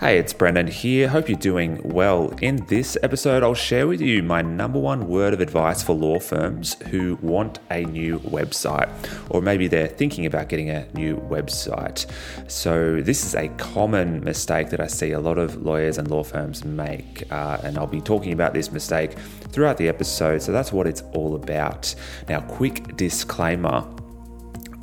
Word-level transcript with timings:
Hey, 0.00 0.18
it's 0.18 0.32
Brendan 0.32 0.66
here. 0.66 1.08
Hope 1.08 1.28
you're 1.28 1.38
doing 1.38 1.78
well. 1.84 2.32
In 2.40 2.64
this 2.68 2.96
episode, 3.02 3.42
I'll 3.42 3.52
share 3.52 3.86
with 3.86 4.00
you 4.00 4.22
my 4.22 4.40
number 4.40 4.78
one 4.78 5.08
word 5.08 5.34
of 5.34 5.42
advice 5.42 5.82
for 5.82 5.92
law 5.92 6.18
firms 6.18 6.72
who 6.88 7.18
want 7.20 7.58
a 7.70 7.84
new 7.84 8.18
website, 8.20 8.88
or 9.28 9.42
maybe 9.42 9.68
they're 9.68 9.88
thinking 9.88 10.24
about 10.24 10.48
getting 10.48 10.70
a 10.70 10.88
new 10.94 11.18
website. 11.28 12.06
So, 12.50 13.02
this 13.02 13.26
is 13.26 13.34
a 13.34 13.48
common 13.58 14.24
mistake 14.24 14.70
that 14.70 14.80
I 14.80 14.86
see 14.86 15.10
a 15.10 15.20
lot 15.20 15.36
of 15.36 15.60
lawyers 15.60 15.98
and 15.98 16.10
law 16.10 16.22
firms 16.22 16.64
make, 16.64 17.30
uh, 17.30 17.58
and 17.62 17.76
I'll 17.76 17.86
be 17.86 18.00
talking 18.00 18.32
about 18.32 18.54
this 18.54 18.72
mistake 18.72 19.18
throughout 19.50 19.76
the 19.76 19.88
episode. 19.88 20.40
So, 20.40 20.50
that's 20.50 20.72
what 20.72 20.86
it's 20.86 21.02
all 21.12 21.34
about. 21.34 21.94
Now, 22.26 22.40
quick 22.40 22.96
disclaimer 22.96 23.86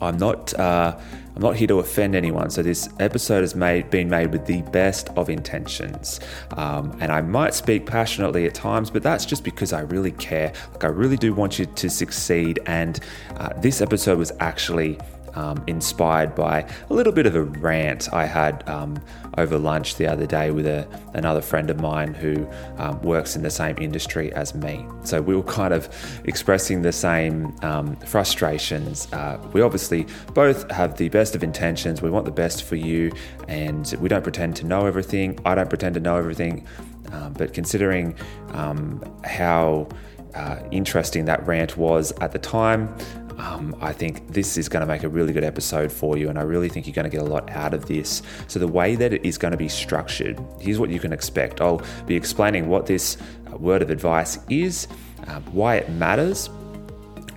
I'm 0.02 0.18
not. 0.18 0.54
Uh, 0.54 0.98
I'm 1.38 1.44
not 1.44 1.56
here 1.56 1.68
to 1.68 1.78
offend 1.78 2.16
anyone, 2.16 2.50
so 2.50 2.64
this 2.64 2.90
episode 3.00 3.42
has 3.42 3.54
made, 3.54 3.92
been 3.92 4.10
made 4.10 4.32
with 4.32 4.48
the 4.48 4.64
best 4.72 5.10
of 5.10 5.30
intentions. 5.30 6.20
Um, 6.54 6.98
and 7.00 7.12
I 7.12 7.22
might 7.22 7.54
speak 7.54 7.86
passionately 7.86 8.48
at 8.48 8.56
times, 8.56 8.90
but 8.90 9.04
that's 9.04 9.24
just 9.24 9.44
because 9.44 9.72
I 9.72 9.82
really 9.82 10.14
care. 10.14 10.52
Like, 10.74 10.84
I 10.84 10.88
really 10.88 11.16
do 11.16 11.36
want 11.36 11.60
you 11.60 11.68
to 11.68 11.90
succeed. 11.92 12.60
And 12.66 13.00
uh, 13.36 13.50
this 13.58 13.82
episode 13.82 14.18
was 14.18 14.32
actually 14.40 14.98
um, 15.36 15.64
inspired 15.68 16.36
by 16.36 16.68
a 16.90 16.94
little 16.94 17.14
bit 17.14 17.26
of 17.26 17.36
a 17.36 17.44
rant 17.44 18.12
I 18.14 18.26
had 18.26 18.68
um, 18.68 19.02
over 19.38 19.58
lunch 19.58 19.96
the 19.96 20.08
other 20.08 20.26
day 20.26 20.52
with 20.52 20.66
a, 20.66 20.88
another 21.14 21.42
friend 21.42 21.70
of 21.70 21.80
mine 21.80 22.14
who 22.14 22.48
um, 22.78 23.02
works 23.02 23.36
in 23.36 23.44
the 23.44 23.50
same 23.50 23.78
industry 23.80 24.34
as 24.34 24.56
me. 24.56 24.86
So 25.04 25.22
we 25.22 25.36
were 25.36 25.44
kind 25.44 25.74
of 25.74 25.90
expressing 26.26 26.82
the 26.82 26.92
same 26.92 27.56
um, 27.62 27.96
frustrations. 27.98 29.08
Uh, 29.14 29.40
we 29.54 29.62
obviously 29.62 30.08
both 30.34 30.70
have 30.72 30.98
the 30.98 31.10
best 31.10 31.36
of 31.36 31.44
intentions. 31.44 32.02
We 32.02 32.10
want 32.10 32.26
the 32.26 32.32
best 32.32 32.64
for 32.64 32.76
you, 32.76 33.12
and 33.48 33.94
we 34.00 34.10
don't 34.10 34.24
pretend 34.24 34.56
to 34.58 34.66
know 34.66 34.86
everything. 34.86 35.40
I 35.46 35.56
don't 35.56 35.70
pretend 35.70 35.96
to 35.96 36.02
know 36.02 36.18
everything. 36.18 36.66
Um, 37.12 37.34
but 37.34 37.54
considering 37.54 38.16
um, 38.50 39.02
how 39.24 39.88
uh, 40.36 40.60
interesting 40.72 41.26
that 41.26 41.46
rant 41.48 41.78
was 41.78 42.12
at 42.20 42.32
the 42.32 42.40
time, 42.40 42.94
um, 43.38 43.76
I 43.80 43.94
think 43.94 44.34
this 44.34 44.58
is 44.58 44.68
going 44.68 44.82
to 44.82 44.88
make 44.88 45.04
a 45.04 45.10
really 45.10 45.34
good 45.34 45.44
episode 45.44 45.92
for 45.92 46.18
you, 46.18 46.30
and 46.30 46.40
I 46.40 46.42
really 46.42 46.70
think 46.70 46.88
you're 46.88 46.94
going 46.94 47.10
to 47.10 47.16
get 47.16 47.22
a 47.22 47.30
lot 47.30 47.50
out 47.52 47.74
of 47.74 47.86
this. 47.86 48.24
So, 48.48 48.60
the 48.60 48.68
way 48.68 48.96
that 48.96 49.14
it 49.14 49.26
is 49.26 49.38
going 49.38 49.52
to 49.52 49.58
be 49.58 49.70
structured, 49.70 50.40
here's 50.60 50.80
what 50.80 50.90
you 50.90 51.00
can 51.00 51.14
expect. 51.14 51.62
I'll 51.62 51.82
be 52.06 52.16
explaining 52.16 52.68
what 52.68 52.88
this 52.88 53.18
uh, 53.52 53.58
word 53.58 53.82
of 53.82 53.90
advice 53.90 54.40
is, 54.50 54.88
um, 55.28 55.44
why 55.54 55.76
it 55.76 55.90
matters, 55.90 56.50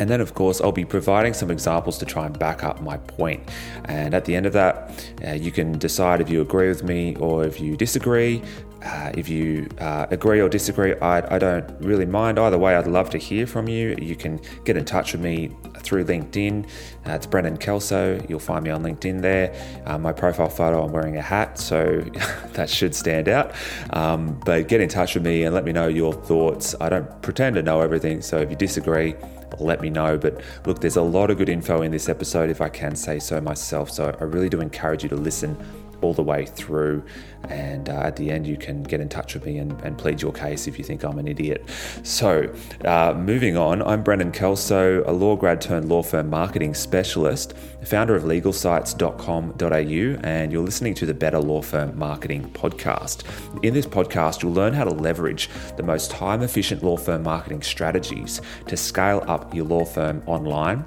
and 0.01 0.09
then, 0.09 0.23
of 0.23 0.33
course, 0.33 0.63
I'll 0.63 0.73
be 0.73 0.87
providing 0.87 1.35
some 1.35 1.51
examples 1.51 1.99
to 1.99 2.07
try 2.07 2.25
and 2.25 2.37
back 2.39 2.65
up 2.65 2.81
my 2.81 2.97
point. 2.97 3.43
And 3.85 4.15
at 4.15 4.25
the 4.25 4.35
end 4.35 4.47
of 4.47 4.55
that, 4.55 5.13
uh, 5.23 5.33
you 5.33 5.53
can 5.53 5.79
decide 5.79 6.23
if 6.23 6.31
you 6.31 6.41
agree 6.41 6.69
with 6.69 6.83
me 6.83 7.17
or 7.17 7.45
if 7.45 7.61
you 7.61 7.77
disagree. 7.77 8.43
Uh, 8.83 9.13
if 9.15 9.29
you 9.29 9.69
uh, 9.79 10.07
agree 10.11 10.41
or 10.41 10.49
disagree, 10.49 10.95
I, 11.01 11.35
I, 11.35 11.39
don't 11.39 11.69
really 11.81 12.07
mind. 12.07 12.39
Either 12.39 12.57
way, 12.57 12.75
I'd 12.75 12.87
love 12.87 13.11
to 13.11 13.19
hear 13.19 13.47
from 13.47 13.69
you. 13.69 13.95
You 14.01 14.17
can 14.17 14.41
get 14.65 14.77
in 14.77 14.87
touch 14.87 15.13
with 15.13 15.21
me 15.21 15.55
through 15.79 16.05
LinkedIn. 16.05 16.65
Uh, 17.07 17.13
it's 17.13 17.27
Brendan 17.27 17.59
Kelso. 17.59 18.19
You'll 18.29 18.39
find 18.39 18.65
me 18.65 18.71
on 18.71 18.83
LinkedIn 18.83 19.21
there. 19.21 19.55
Uh, 19.85 19.99
my 19.99 20.13
profile 20.13 20.49
photo, 20.49 20.83
I'm 20.83 20.93
wearing 20.93 21.19
a 21.19 21.23
hat, 21.23 21.59
so 21.59 22.01
that 22.53 22.71
should 22.71 22.95
stand 22.95 23.29
out. 23.29 23.53
Um, 23.91 24.41
but 24.47 24.69
get 24.69 24.81
in 24.81 24.89
touch 24.89 25.15
with 25.15 25.25
me 25.25 25.45
and 25.45 25.55
let 25.55 25.65
me 25.65 25.73
know 25.73 25.89
your 25.89 26.15
thoughts. 26.15 26.75
I 26.81 26.89
don't 26.89 27.23
pretend 27.23 27.57
to 27.57 27.63
know 27.63 27.83
everything, 27.83 28.23
so 28.23 28.39
if 28.39 28.49
you 28.49 28.57
disagree, 28.57 29.15
let 29.59 29.81
me 29.81 29.91
know. 29.91 30.17
But 30.17 30.41
look, 30.65 30.81
there's 30.81 30.97
a 30.97 31.03
lot 31.03 31.31
of 31.31 31.39
good 31.39 31.49
info 31.49 31.83
in 31.83 31.91
this 31.91 32.09
episode, 32.09 32.51
if 32.51 32.61
I 32.61 32.69
can 32.69 32.97
say 32.97 33.19
so 33.19 33.41
myself. 33.41 33.91
So 33.91 34.17
I 34.21 34.25
really 34.25 34.49
do 34.49 34.61
encourage 34.61 35.03
you 35.03 35.09
to 35.11 35.17
listen 35.17 35.57
all 36.03 36.15
the 36.15 36.23
way 36.23 36.47
through. 36.47 37.05
And 37.49 37.89
uh, 37.89 37.93
at 37.93 38.17
the 38.17 38.31
end, 38.31 38.47
you 38.47 38.57
can 38.57 38.83
get 38.83 39.01
in 39.01 39.09
touch 39.09 39.35
with 39.35 39.47
me 39.47 39.59
and, 39.59 39.81
and, 39.83 39.97
plead 39.97 40.21
your 40.23 40.33
case 40.33 40.67
if 40.67 40.79
you 40.79 40.85
think 40.85 41.05
I'm 41.05 41.19
an 41.19 41.27
idiot. 41.27 41.65
So, 42.03 42.55
uh, 42.85 43.15
moving 43.17 43.57
on, 43.57 43.83
I'm 43.83 44.03
Brendan 44.03 44.33
Kelso, 44.33 45.03
a 45.07 45.13
law 45.13 45.37
grad 45.37 45.61
turned 45.61 45.89
law 45.89 46.03
firm 46.03 46.29
marketing 46.31 46.75
specialist, 46.75 47.57
founder 47.85 48.15
of 48.15 48.25
legalsites.com.au, 48.25 50.21
and 50.27 50.53
you're 50.53 50.63
listening 50.63 50.95
to 50.95 51.07
the 51.07 51.15
Better 51.15 51.39
Law 51.39 51.63
Firm 51.63 51.99
Marketing 51.99 52.51
Podcast. 52.51 53.25
In 53.65 53.75
this 53.75 53.87
podcast, 53.87 54.43
you'll 54.43 54.53
learn 54.53 54.75
how 54.75 54.85
to 54.85 54.91
leverage 54.91 55.49
the 55.77 55.83
most 55.83 56.11
time 56.11 56.43
efficient 56.43 56.83
law 56.83 56.97
firm 56.97 57.23
marketing 57.23 57.63
strategies 57.63 58.41
to 58.67 58.77
scale 58.77 59.25
up 59.27 59.55
your 59.55 59.65
law 59.65 59.85
firm 59.85 60.23
online 60.27 60.85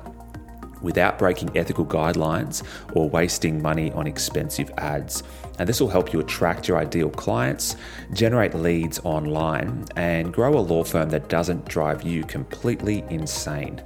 without 0.83 1.17
breaking 1.17 1.57
ethical 1.57 1.85
guidelines 1.85 2.63
or 2.93 3.09
wasting 3.09 3.61
money 3.61 3.91
on 3.93 4.05
expensive 4.05 4.69
ads. 4.77 5.23
And 5.59 5.69
this 5.69 5.79
will 5.79 5.89
help 5.89 6.13
you 6.13 6.19
attract 6.19 6.67
your 6.67 6.77
ideal 6.77 7.09
clients, 7.09 7.75
generate 8.13 8.55
leads 8.55 8.99
online, 9.03 9.85
and 9.95 10.33
grow 10.33 10.57
a 10.57 10.59
law 10.59 10.83
firm 10.83 11.09
that 11.09 11.29
doesn't 11.29 11.65
drive 11.67 12.03
you 12.03 12.23
completely 12.23 13.03
insane. 13.09 13.81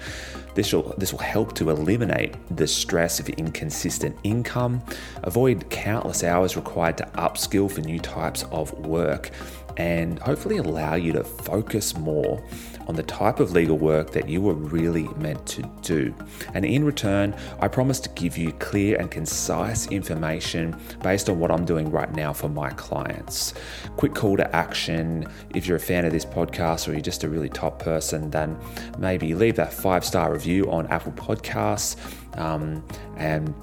This 0.55 0.73
will, 0.73 0.95
this 0.97 1.11
will 1.11 1.19
help 1.19 1.53
to 1.55 1.69
eliminate 1.69 2.35
the 2.55 2.67
stress 2.67 3.19
of 3.19 3.29
inconsistent 3.29 4.17
income, 4.23 4.81
avoid 5.21 5.69
countless 5.69 6.23
hours 6.23 6.55
required 6.55 6.97
to 6.97 7.05
upskill 7.15 7.69
for 7.69 7.81
new 7.81 7.99
types 7.99 8.43
of 8.51 8.73
work, 8.79 9.29
and 9.77 10.17
hopefully 10.19 10.57
allow 10.57 10.95
you 10.95 11.13
to 11.13 11.23
focus 11.23 11.95
more 11.95 12.43
on 12.87 12.95
the 12.95 13.03
type 13.03 13.39
of 13.39 13.51
legal 13.51 13.77
work 13.77 14.11
that 14.11 14.27
you 14.27 14.41
were 14.41 14.53
really 14.53 15.07
meant 15.17 15.45
to 15.45 15.61
do. 15.81 16.13
And 16.53 16.65
in 16.65 16.83
return, 16.83 17.35
I 17.59 17.67
promise 17.67 17.99
to 18.01 18.09
give 18.09 18.37
you 18.37 18.53
clear 18.53 18.97
and 18.97 19.11
concise 19.11 19.87
information 19.87 20.75
based 21.03 21.29
on 21.29 21.39
what 21.39 21.51
I'm 21.51 21.56
doing 21.65 21.89
right 21.91 22.11
now 22.13 22.33
for 22.33 22.49
my 22.49 22.69
clients. 22.71 23.53
Quick 23.97 24.13
call 24.13 24.37
to 24.37 24.55
action 24.55 25.27
if 25.53 25.67
you're 25.67 25.77
a 25.77 25.79
fan 25.79 26.05
of 26.05 26.11
this 26.11 26.25
podcast 26.25 26.87
or 26.87 26.91
you're 26.91 27.01
just 27.01 27.23
a 27.23 27.29
really 27.29 27.49
top 27.49 27.79
person, 27.79 28.29
then 28.31 28.57
maybe 28.97 29.33
leave 29.33 29.55
that 29.55 29.73
five 29.73 30.05
star 30.05 30.33
review 30.33 30.69
on 30.71 30.87
Apple 30.87 31.13
Podcasts 31.13 31.97
um, 32.37 32.85
and 33.17 33.53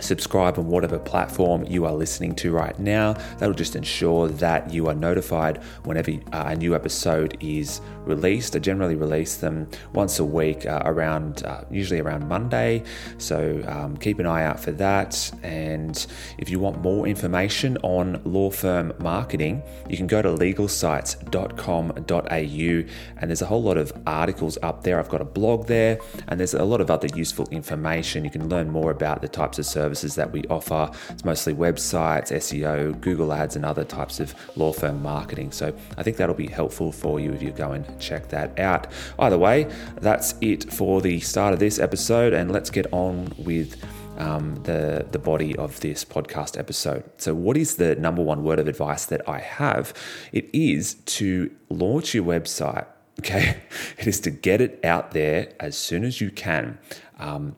subscribe 0.00 0.58
on 0.58 0.66
whatever 0.66 0.98
platform 0.98 1.64
you 1.64 1.84
are 1.84 1.92
listening 1.92 2.34
to 2.36 2.52
right 2.52 2.78
now. 2.78 3.14
That'll 3.38 3.54
just 3.54 3.76
ensure 3.76 4.28
that 4.28 4.72
you 4.72 4.88
are 4.88 4.94
notified 4.94 5.62
whenever 5.84 6.12
uh, 6.32 6.44
a 6.46 6.56
new 6.56 6.74
episode 6.74 7.36
is 7.40 7.80
released. 8.04 8.56
I 8.56 8.58
generally 8.58 8.96
release 8.96 9.36
them 9.36 9.68
once 9.92 10.18
a 10.18 10.24
week 10.24 10.66
uh, 10.66 10.82
around, 10.84 11.44
uh, 11.44 11.62
usually 11.70 12.00
around 12.00 12.28
Monday. 12.28 12.82
So 13.18 13.62
um, 13.66 13.96
keep 13.96 14.18
an 14.18 14.26
eye 14.26 14.44
out 14.44 14.58
for 14.58 14.72
that. 14.72 15.30
And 15.42 16.06
if 16.38 16.50
you 16.50 16.58
want 16.58 16.80
more 16.80 17.06
information 17.06 17.76
on 17.82 18.20
law 18.24 18.50
firm 18.50 18.92
marketing, 18.98 19.62
you 19.88 19.96
can 19.96 20.06
go 20.06 20.22
to 20.22 20.28
legalsites.com.au 20.28 22.90
and 23.20 23.30
there's 23.30 23.42
a 23.42 23.46
whole 23.46 23.62
lot 23.62 23.76
of 23.76 23.92
articles 24.06 24.58
up 24.62 24.82
there. 24.82 24.98
I've 24.98 25.08
got 25.08 25.20
a 25.20 25.26
blog 25.26 25.66
there 25.66 25.98
and 26.28 26.40
there's 26.40 26.54
a 26.54 26.64
lot 26.64 26.80
of 26.80 26.90
other 26.90 27.08
useful 27.14 27.46
information. 27.50 28.24
You 28.24 28.30
can 28.30 28.48
learn 28.48 28.70
more 28.70 28.90
about 28.90 29.22
the 29.22 29.28
types 29.28 29.58
of 29.58 29.66
services 29.66 29.89
services 29.90 30.14
that 30.14 30.30
we 30.30 30.44
offer. 30.44 30.88
It's 31.08 31.24
mostly 31.24 31.52
websites, 31.52 32.30
SEO, 32.30 33.00
Google 33.00 33.32
Ads, 33.32 33.56
and 33.56 33.64
other 33.64 33.84
types 33.84 34.20
of 34.20 34.34
law 34.56 34.72
firm 34.72 35.02
marketing. 35.02 35.50
So 35.50 35.74
I 35.98 36.04
think 36.04 36.16
that'll 36.16 36.36
be 36.36 36.46
helpful 36.46 36.92
for 36.92 37.18
you 37.18 37.32
if 37.32 37.42
you 37.42 37.50
go 37.50 37.72
and 37.72 37.84
check 38.00 38.28
that 38.28 38.56
out. 38.58 38.86
Either 39.18 39.36
way, 39.36 39.68
that's 40.00 40.34
it 40.40 40.72
for 40.72 41.00
the 41.00 41.18
start 41.18 41.52
of 41.52 41.58
this 41.58 41.80
episode, 41.80 42.32
and 42.32 42.52
let's 42.52 42.70
get 42.70 42.86
on 42.92 43.32
with. 43.38 43.76
Um, 44.18 44.62
the 44.64 45.06
the 45.10 45.18
body 45.18 45.56
of 45.56 45.80
this 45.80 46.04
podcast 46.04 46.58
episode. 46.58 47.04
So, 47.16 47.32
what 47.32 47.56
is 47.56 47.76
the 47.76 47.94
number 47.94 48.20
one 48.20 48.44
word 48.44 48.58
of 48.58 48.68
advice 48.68 49.06
that 49.06 49.26
I 49.26 49.38
have? 49.38 49.94
It 50.30 50.50
is 50.52 50.94
to 51.16 51.50
launch 51.70 52.12
your 52.12 52.24
website. 52.24 52.86
Okay, 53.20 53.56
it 53.98 54.06
is 54.06 54.20
to 54.20 54.30
get 54.30 54.60
it 54.60 54.80
out 54.82 55.10
there 55.12 55.52
as 55.58 55.76
soon 55.76 56.04
as 56.04 56.20
you 56.20 56.30
can. 56.30 56.78
Um, 57.18 57.56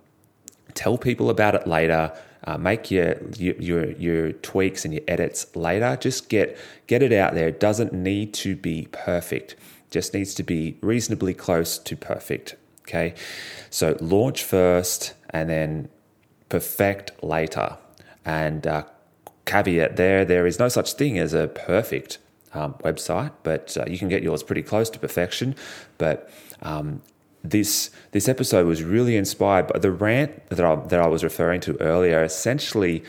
tell 0.75 0.99
people 0.99 1.31
about 1.31 1.55
it 1.55 1.66
later. 1.66 2.12
Uh, 2.44 2.59
make 2.59 2.91
your, 2.91 3.16
your 3.38 3.93
your 3.93 4.33
tweaks 4.33 4.84
and 4.84 4.93
your 4.93 5.03
edits 5.06 5.55
later. 5.55 5.97
Just 6.00 6.28
get 6.28 6.59
get 6.88 7.02
it 7.02 7.12
out 7.12 7.35
there. 7.35 7.49
It 7.49 7.61
doesn't 7.61 7.93
need 7.93 8.35
to 8.35 8.56
be 8.56 8.88
perfect. 8.91 9.55
Just 9.91 10.12
needs 10.12 10.35
to 10.35 10.43
be 10.43 10.76
reasonably 10.81 11.35
close 11.35 11.79
to 11.79 11.96
perfect. 11.96 12.56
Okay, 12.81 13.14
so 13.70 13.96
launch 14.00 14.43
first 14.43 15.14
and 15.31 15.49
then 15.49 15.88
perfect 16.49 17.23
later. 17.23 17.79
And 18.25 18.67
uh, 18.67 18.85
caveat 19.44 19.94
there: 19.96 20.25
there 20.25 20.46
is 20.46 20.58
no 20.58 20.69
such 20.69 20.94
thing 20.94 21.19
as 21.19 21.35
a 21.35 21.46
perfect 21.46 22.19
um, 22.55 22.75
website, 22.85 23.32
but 23.44 23.76
uh, 23.76 23.85
you 23.87 23.99
can 23.99 24.08
get 24.08 24.23
yours 24.23 24.43
pretty 24.43 24.62
close 24.62 24.91
to 24.91 24.99
perfection. 24.99 25.55
But 25.99 26.29
um, 26.62 27.02
this 27.43 27.91
this 28.12 28.29
episode 28.29 28.67
was 28.67 28.83
really 28.83 29.17
inspired 29.17 29.67
by 29.67 29.79
the 29.79 29.91
rant 29.91 30.49
that 30.50 30.65
I, 30.65 30.77
that 30.77 31.00
I 31.00 31.06
was 31.06 31.25
referring 31.25 31.61
to 31.62 31.81
earlier. 31.81 32.23
Essentially, 32.23 33.03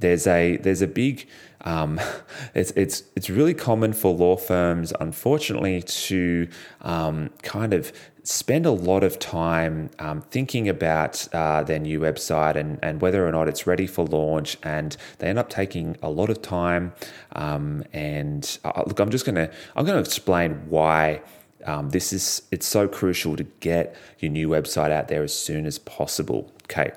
there's 0.00 0.26
a 0.26 0.56
there's 0.58 0.82
a 0.82 0.86
big 0.86 1.26
um, 1.62 2.00
it's 2.54 2.70
it's 2.72 3.02
it's 3.16 3.30
really 3.30 3.54
common 3.54 3.92
for 3.92 4.14
law 4.14 4.36
firms, 4.36 4.92
unfortunately, 5.00 5.82
to 5.82 6.48
um, 6.82 7.30
kind 7.42 7.74
of 7.74 7.92
spend 8.22 8.66
a 8.66 8.70
lot 8.70 9.02
of 9.02 9.18
time 9.18 9.88
um, 9.98 10.20
thinking 10.20 10.68
about 10.68 11.26
uh, 11.32 11.62
their 11.62 11.78
new 11.78 11.98
website 11.98 12.56
and, 12.56 12.78
and 12.82 13.00
whether 13.00 13.26
or 13.26 13.32
not 13.32 13.48
it's 13.48 13.66
ready 13.66 13.86
for 13.86 14.04
launch. 14.04 14.58
And 14.62 14.94
they 15.18 15.28
end 15.28 15.38
up 15.38 15.48
taking 15.48 15.96
a 16.02 16.10
lot 16.10 16.28
of 16.28 16.42
time. 16.42 16.92
Um, 17.32 17.84
and 17.94 18.58
uh, 18.64 18.82
look, 18.86 19.00
I'm 19.00 19.10
just 19.10 19.24
gonna 19.24 19.50
I'm 19.76 19.84
gonna 19.84 20.00
explain 20.00 20.62
why. 20.68 21.22
Um, 21.68 21.90
this 21.90 22.14
is 22.14 22.42
it's 22.50 22.66
so 22.66 22.88
crucial 22.88 23.36
to 23.36 23.44
get 23.60 23.94
your 24.20 24.32
new 24.32 24.48
website 24.48 24.90
out 24.90 25.08
there 25.08 25.22
as 25.22 25.34
soon 25.34 25.66
as 25.66 25.78
possible. 25.78 26.50
Okay, 26.64 26.92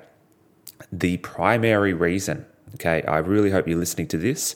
the 0.91 1.17
primary 1.17 1.93
reason. 1.93 2.45
Okay, 2.75 3.03
I 3.03 3.17
really 3.17 3.51
hope 3.51 3.67
you're 3.67 3.77
listening 3.77 4.07
to 4.07 4.17
this. 4.17 4.55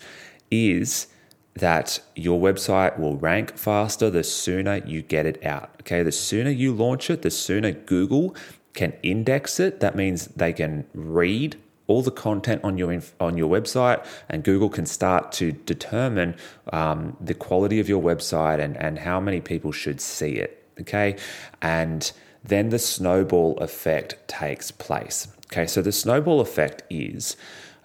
Is 0.50 1.08
that 1.56 2.00
your 2.16 2.40
website 2.40 2.98
will 2.98 3.18
rank 3.18 3.58
faster 3.58 4.10
the 4.10 4.24
sooner 4.24 4.78
you 4.86 5.02
get 5.02 5.26
it 5.26 5.46
out. 5.46 5.72
Okay, 5.82 6.02
the 6.02 6.14
sooner 6.14 6.50
you 6.50 6.74
launch 6.74 7.10
it, 7.10 7.22
the 7.22 7.32
sooner 7.32 7.72
Google 7.72 8.36
can 8.74 8.94
index 9.04 9.60
it. 9.60 9.82
That 9.82 9.96
means 9.96 10.28
they 10.28 10.54
can 10.54 10.86
read 10.94 11.58
all 11.88 12.02
the 12.02 12.12
content 12.12 12.64
on 12.64 12.78
your 12.78 13.02
on 13.20 13.38
your 13.38 13.50
website, 13.50 14.06
and 14.30 14.44
Google 14.44 14.70
can 14.70 14.86
start 14.86 15.32
to 15.34 15.52
determine 15.52 16.36
um, 16.74 17.16
the 17.20 17.34
quality 17.34 17.80
of 17.80 17.88
your 17.90 18.02
website 18.02 18.60
and 18.60 18.78
and 18.78 19.00
how 19.00 19.20
many 19.20 19.42
people 19.42 19.72
should 19.72 20.02
see 20.02 20.32
it. 20.32 20.64
Okay, 20.82 21.18
and 21.62 22.12
then 22.44 22.70
the 22.70 22.80
snowball 22.80 23.58
effect 23.58 24.16
takes 24.28 24.72
place. 24.72 25.28
Okay, 25.52 25.68
so 25.68 25.82
the 25.82 25.92
snowball 25.92 26.42
effect 26.42 26.84
is 26.90 27.38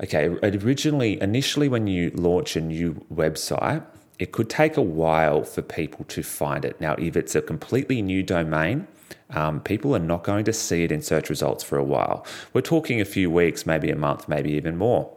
okay, 0.02 0.26
originally, 0.42 1.20
initially, 1.20 1.68
when 1.68 1.86
you 1.86 2.10
launch 2.14 2.56
a 2.56 2.60
new 2.60 3.04
website, 3.12 3.84
it 4.18 4.32
could 4.32 4.48
take 4.48 4.76
a 4.76 4.82
while 4.82 5.44
for 5.44 5.62
people 5.62 6.04
to 6.06 6.22
find 6.22 6.64
it. 6.64 6.80
Now, 6.80 6.94
if 6.94 7.16
it's 7.16 7.34
a 7.34 7.42
completely 7.42 8.02
new 8.02 8.22
domain, 8.22 8.86
um, 9.32 9.60
people 9.60 9.94
are 9.94 10.00
not 10.00 10.24
going 10.24 10.44
to 10.44 10.52
see 10.52 10.84
it 10.84 10.92
in 10.92 11.02
search 11.02 11.30
results 11.30 11.64
for 11.64 11.78
a 11.78 11.84
while. 11.84 12.24
We're 12.52 12.60
talking 12.60 13.00
a 13.00 13.04
few 13.04 13.30
weeks, 13.30 13.66
maybe 13.66 13.90
a 13.90 13.96
month, 13.96 14.28
maybe 14.28 14.52
even 14.52 14.76
more. 14.76 15.16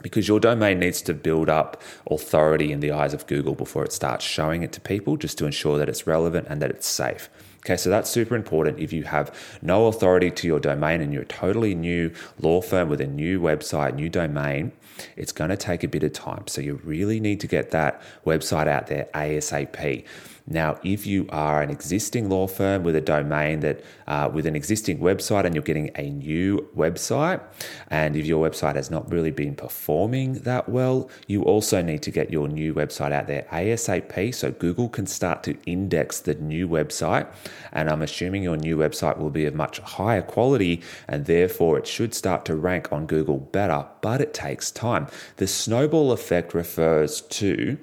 Because 0.00 0.28
your 0.28 0.38
domain 0.38 0.78
needs 0.78 1.02
to 1.02 1.14
build 1.14 1.48
up 1.48 1.82
authority 2.08 2.70
in 2.70 2.80
the 2.80 2.92
eyes 2.92 3.14
of 3.14 3.26
Google 3.26 3.56
before 3.56 3.84
it 3.84 3.92
starts 3.92 4.24
showing 4.24 4.62
it 4.62 4.70
to 4.72 4.80
people, 4.80 5.16
just 5.16 5.38
to 5.38 5.46
ensure 5.46 5.76
that 5.78 5.88
it's 5.88 6.06
relevant 6.06 6.46
and 6.48 6.62
that 6.62 6.70
it's 6.70 6.86
safe. 6.86 7.28
Okay, 7.64 7.76
so 7.76 7.90
that's 7.90 8.08
super 8.08 8.36
important. 8.36 8.78
If 8.78 8.92
you 8.92 9.02
have 9.04 9.34
no 9.62 9.86
authority 9.86 10.30
to 10.30 10.46
your 10.46 10.60
domain 10.60 11.00
and 11.00 11.12
you're 11.12 11.22
a 11.22 11.26
totally 11.26 11.74
new 11.74 12.12
law 12.40 12.60
firm 12.60 12.88
with 12.88 13.00
a 13.00 13.06
new 13.06 13.40
website, 13.40 13.94
new 13.94 14.08
domain, 14.08 14.72
it's 15.16 15.32
going 15.32 15.50
to 15.50 15.56
take 15.56 15.84
a 15.84 15.88
bit 15.88 16.02
of 16.02 16.12
time. 16.12 16.46
So 16.46 16.60
you 16.60 16.80
really 16.84 17.20
need 17.20 17.40
to 17.40 17.46
get 17.46 17.70
that 17.72 18.00
website 18.24 18.68
out 18.68 18.86
there 18.86 19.08
ASAP. 19.14 20.04
Now, 20.50 20.78
if 20.82 21.06
you 21.06 21.26
are 21.28 21.60
an 21.60 21.68
existing 21.68 22.30
law 22.30 22.46
firm 22.46 22.82
with 22.82 22.96
a 22.96 23.02
domain 23.02 23.60
that 23.60 23.82
uh, 24.06 24.30
with 24.32 24.46
an 24.46 24.56
existing 24.56 24.98
website 24.98 25.44
and 25.44 25.54
you're 25.54 25.62
getting 25.62 25.90
a 25.94 26.08
new 26.08 26.66
website, 26.74 27.42
and 27.90 28.16
if 28.16 28.24
your 28.24 28.48
website 28.48 28.74
has 28.74 28.90
not 28.90 29.10
really 29.12 29.30
been 29.30 29.54
performing 29.54 30.34
that 30.40 30.66
well, 30.66 31.10
you 31.26 31.42
also 31.42 31.82
need 31.82 32.02
to 32.02 32.10
get 32.10 32.30
your 32.30 32.48
new 32.48 32.72
website 32.72 33.12
out 33.12 33.26
there 33.26 33.46
ASAP 33.52 34.34
so 34.34 34.50
Google 34.50 34.88
can 34.88 35.06
start 35.06 35.42
to 35.42 35.56
index 35.66 36.20
the 36.20 36.34
new 36.34 36.66
website. 36.66 37.26
And 37.72 37.88
I'm 37.88 38.02
assuming 38.02 38.42
your 38.42 38.56
new 38.56 38.76
website 38.76 39.18
will 39.18 39.30
be 39.30 39.46
of 39.46 39.54
much 39.54 39.78
higher 39.80 40.22
quality 40.22 40.82
and 41.06 41.26
therefore 41.26 41.78
it 41.78 41.86
should 41.86 42.14
start 42.14 42.44
to 42.46 42.56
rank 42.56 42.92
on 42.92 43.06
Google 43.06 43.38
better, 43.38 43.86
but 44.00 44.20
it 44.20 44.34
takes 44.34 44.70
time. 44.70 45.06
The 45.36 45.46
snowball 45.46 46.12
effect 46.12 46.54
refers 46.54 47.20
to 47.20 47.78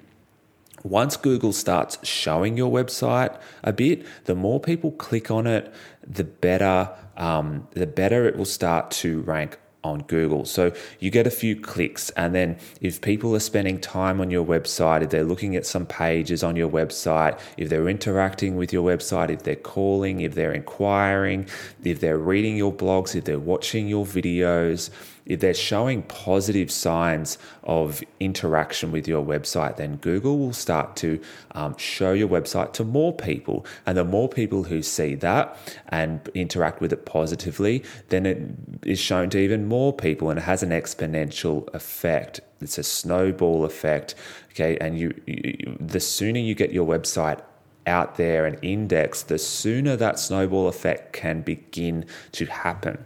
once 0.82 1.16
Google 1.16 1.52
starts 1.52 1.98
showing 2.06 2.56
your 2.56 2.70
website 2.70 3.36
a 3.64 3.72
bit, 3.72 4.06
the 4.24 4.36
more 4.36 4.60
people 4.60 4.92
click 4.92 5.30
on 5.30 5.46
it, 5.46 5.72
the 6.06 6.24
better 6.24 6.90
um, 7.16 7.66
the 7.72 7.86
better 7.86 8.26
it 8.26 8.36
will 8.36 8.44
start 8.44 8.90
to 8.90 9.22
rank 9.22 9.58
on 9.86 10.02
Google. 10.02 10.44
So 10.44 10.72
you 11.00 11.10
get 11.10 11.26
a 11.26 11.30
few 11.30 11.54
clicks, 11.56 12.10
and 12.10 12.34
then 12.34 12.58
if 12.80 13.00
people 13.00 13.34
are 13.34 13.40
spending 13.40 13.80
time 13.80 14.20
on 14.20 14.30
your 14.30 14.44
website, 14.44 15.02
if 15.02 15.10
they're 15.10 15.24
looking 15.24 15.56
at 15.56 15.64
some 15.64 15.86
pages 15.86 16.42
on 16.42 16.56
your 16.56 16.68
website, 16.68 17.38
if 17.56 17.68
they're 17.68 17.88
interacting 17.88 18.56
with 18.56 18.72
your 18.72 18.84
website, 18.84 19.30
if 19.30 19.42
they're 19.44 19.56
calling, 19.56 20.20
if 20.20 20.34
they're 20.34 20.52
inquiring, 20.52 21.48
if 21.84 22.00
they're 22.00 22.18
reading 22.18 22.56
your 22.56 22.72
blogs, 22.72 23.14
if 23.14 23.24
they're 23.24 23.38
watching 23.38 23.88
your 23.88 24.04
videos, 24.04 24.90
they're 25.26 25.54
showing 25.54 26.02
positive 26.04 26.70
signs 26.70 27.38
of 27.64 28.02
interaction 28.20 28.92
with 28.92 29.08
your 29.08 29.24
website, 29.24 29.76
then 29.76 29.96
Google 29.96 30.38
will 30.38 30.52
start 30.52 30.94
to 30.96 31.20
um, 31.52 31.76
show 31.76 32.12
your 32.12 32.28
website 32.28 32.72
to 32.74 32.84
more 32.84 33.12
people. 33.12 33.66
And 33.84 33.98
the 33.98 34.04
more 34.04 34.28
people 34.28 34.64
who 34.64 34.82
see 34.82 35.14
that 35.16 35.58
and 35.88 36.20
interact 36.34 36.80
with 36.80 36.92
it 36.92 37.04
positively, 37.06 37.82
then 38.08 38.26
it 38.26 38.42
is 38.84 39.00
shown 39.00 39.30
to 39.30 39.38
even 39.38 39.66
more 39.66 39.92
people 39.92 40.30
and 40.30 40.38
it 40.38 40.42
has 40.42 40.62
an 40.62 40.70
exponential 40.70 41.72
effect. 41.74 42.40
It's 42.60 42.78
a 42.78 42.82
snowball 42.82 43.64
effect. 43.64 44.14
Okay. 44.50 44.78
And 44.78 44.98
you, 44.98 45.20
you 45.26 45.76
the 45.80 46.00
sooner 46.00 46.38
you 46.38 46.54
get 46.54 46.72
your 46.72 46.86
website 46.86 47.42
out 47.86 48.16
there 48.16 48.46
and 48.46 48.58
index, 48.62 49.22
the 49.22 49.38
sooner 49.38 49.96
that 49.96 50.18
snowball 50.18 50.68
effect 50.68 51.12
can 51.12 51.42
begin 51.42 52.04
to 52.32 52.46
happen. 52.46 53.04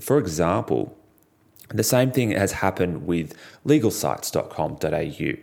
For 0.00 0.18
example, 0.18 0.96
the 1.68 1.82
same 1.82 2.10
thing 2.10 2.30
has 2.32 2.52
happened 2.52 3.06
with 3.06 3.34
legalsites.com.au. 3.66 5.42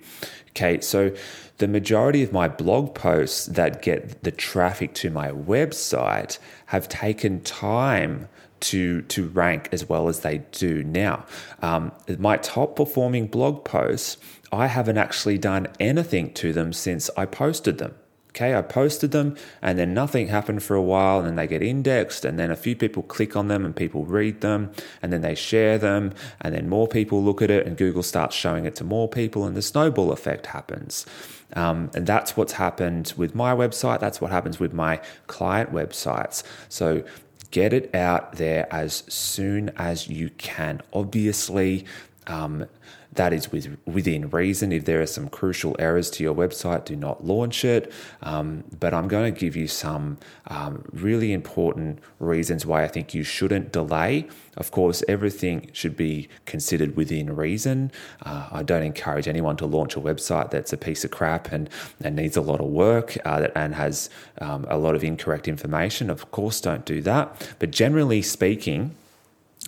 Okay, 0.49 0.79
so 0.81 1.11
the 1.57 1.67
majority 1.67 2.21
of 2.23 2.31
my 2.31 2.47
blog 2.47 2.93
posts 2.93 3.47
that 3.47 3.81
get 3.81 4.23
the 4.23 4.31
traffic 4.31 4.93
to 4.95 5.09
my 5.09 5.29
website 5.29 6.37
have 6.67 6.87
taken 6.89 7.41
time 7.41 8.27
to 8.59 9.01
to 9.03 9.27
rank 9.29 9.67
as 9.71 9.89
well 9.89 10.07
as 10.07 10.21
they 10.21 10.39
do 10.51 10.83
now. 10.83 11.25
Um, 11.61 11.91
my 12.17 12.37
top 12.37 12.75
performing 12.75 13.27
blog 13.27 13.65
posts, 13.65 14.17
I 14.51 14.67
haven't 14.67 14.97
actually 14.97 15.37
done 15.37 15.67
anything 15.79 16.33
to 16.35 16.53
them 16.53 16.71
since 16.71 17.09
I 17.17 17.25
posted 17.25 17.77
them. 17.77 17.95
Okay, 18.35 18.55
I 18.55 18.63
posted 18.63 19.11
them 19.11 19.37
and 19.61 19.77
then 19.77 19.93
nothing 19.93 20.27
happened 20.27 20.63
for 20.63 20.75
a 20.75 20.81
while 20.81 21.19
and 21.19 21.27
then 21.27 21.35
they 21.35 21.45
get 21.45 21.61
indexed 21.61 22.25
and 22.25 22.39
then 22.39 22.49
a 22.49 22.55
few 22.55 22.75
people 22.75 23.03
click 23.03 23.35
on 23.35 23.47
them 23.47 23.63
and 23.63 23.75
people 23.75 24.05
read 24.05 24.41
them 24.41 24.71
and 25.03 25.13
then 25.13 25.21
they 25.21 25.35
share 25.35 25.77
them 25.77 26.13
and 26.41 26.55
then 26.55 26.67
more 26.67 26.87
people 26.87 27.23
look 27.23 27.43
at 27.43 27.51
it 27.51 27.67
and 27.67 27.77
Google 27.77 28.01
starts 28.01 28.35
showing 28.35 28.65
it 28.65 28.75
to 28.77 28.83
more 28.83 29.07
people 29.07 29.45
and 29.45 29.55
the 29.55 29.61
snowball 29.61 30.11
effect 30.11 30.47
happens. 30.47 31.05
Um, 31.55 31.91
and 31.93 32.07
that's 32.07 32.35
what's 32.35 32.53
happened 32.53 33.13
with 33.15 33.35
my 33.35 33.53
website. 33.53 33.99
That's 33.99 34.19
what 34.19 34.31
happens 34.31 34.59
with 34.59 34.73
my 34.73 34.99
client 35.27 35.71
websites. 35.71 36.41
So 36.69 37.03
get 37.51 37.71
it 37.71 37.93
out 37.93 38.37
there 38.37 38.67
as 38.73 39.03
soon 39.07 39.69
as 39.77 40.07
you 40.07 40.31
can. 40.31 40.81
Obviously, 40.91 41.85
um, 42.25 42.65
that 43.15 43.33
is 43.33 43.51
with, 43.51 43.77
within 43.85 44.29
reason. 44.29 44.71
If 44.71 44.85
there 44.85 45.01
are 45.01 45.07
some 45.07 45.29
crucial 45.29 45.75
errors 45.79 46.09
to 46.11 46.23
your 46.23 46.35
website, 46.35 46.85
do 46.85 46.95
not 46.95 47.25
launch 47.25 47.63
it. 47.65 47.91
Um, 48.21 48.63
but 48.79 48.93
I'm 48.93 49.07
going 49.07 49.33
to 49.33 49.39
give 49.39 49.55
you 49.55 49.67
some 49.67 50.17
um, 50.47 50.83
really 50.91 51.33
important 51.33 51.99
reasons 52.19 52.65
why 52.65 52.83
I 52.83 52.87
think 52.87 53.13
you 53.13 53.23
shouldn't 53.23 53.71
delay. 53.71 54.27
Of 54.55 54.71
course, 54.71 55.03
everything 55.07 55.69
should 55.73 55.97
be 55.97 56.29
considered 56.45 56.95
within 56.95 57.35
reason. 57.35 57.91
Uh, 58.23 58.49
I 58.51 58.63
don't 58.63 58.83
encourage 58.83 59.27
anyone 59.27 59.57
to 59.57 59.65
launch 59.65 59.95
a 59.95 59.99
website 59.99 60.51
that's 60.51 60.73
a 60.73 60.77
piece 60.77 61.03
of 61.03 61.11
crap 61.11 61.51
and, 61.51 61.69
and 62.01 62.15
needs 62.15 62.37
a 62.37 62.41
lot 62.41 62.59
of 62.59 62.67
work 62.67 63.17
uh, 63.25 63.47
and 63.55 63.75
has 63.75 64.09
um, 64.41 64.65
a 64.69 64.77
lot 64.77 64.95
of 64.95 65.03
incorrect 65.03 65.47
information. 65.47 66.09
Of 66.09 66.31
course, 66.31 66.61
don't 66.61 66.85
do 66.85 67.01
that. 67.01 67.55
But 67.59 67.71
generally 67.71 68.21
speaking, 68.21 68.95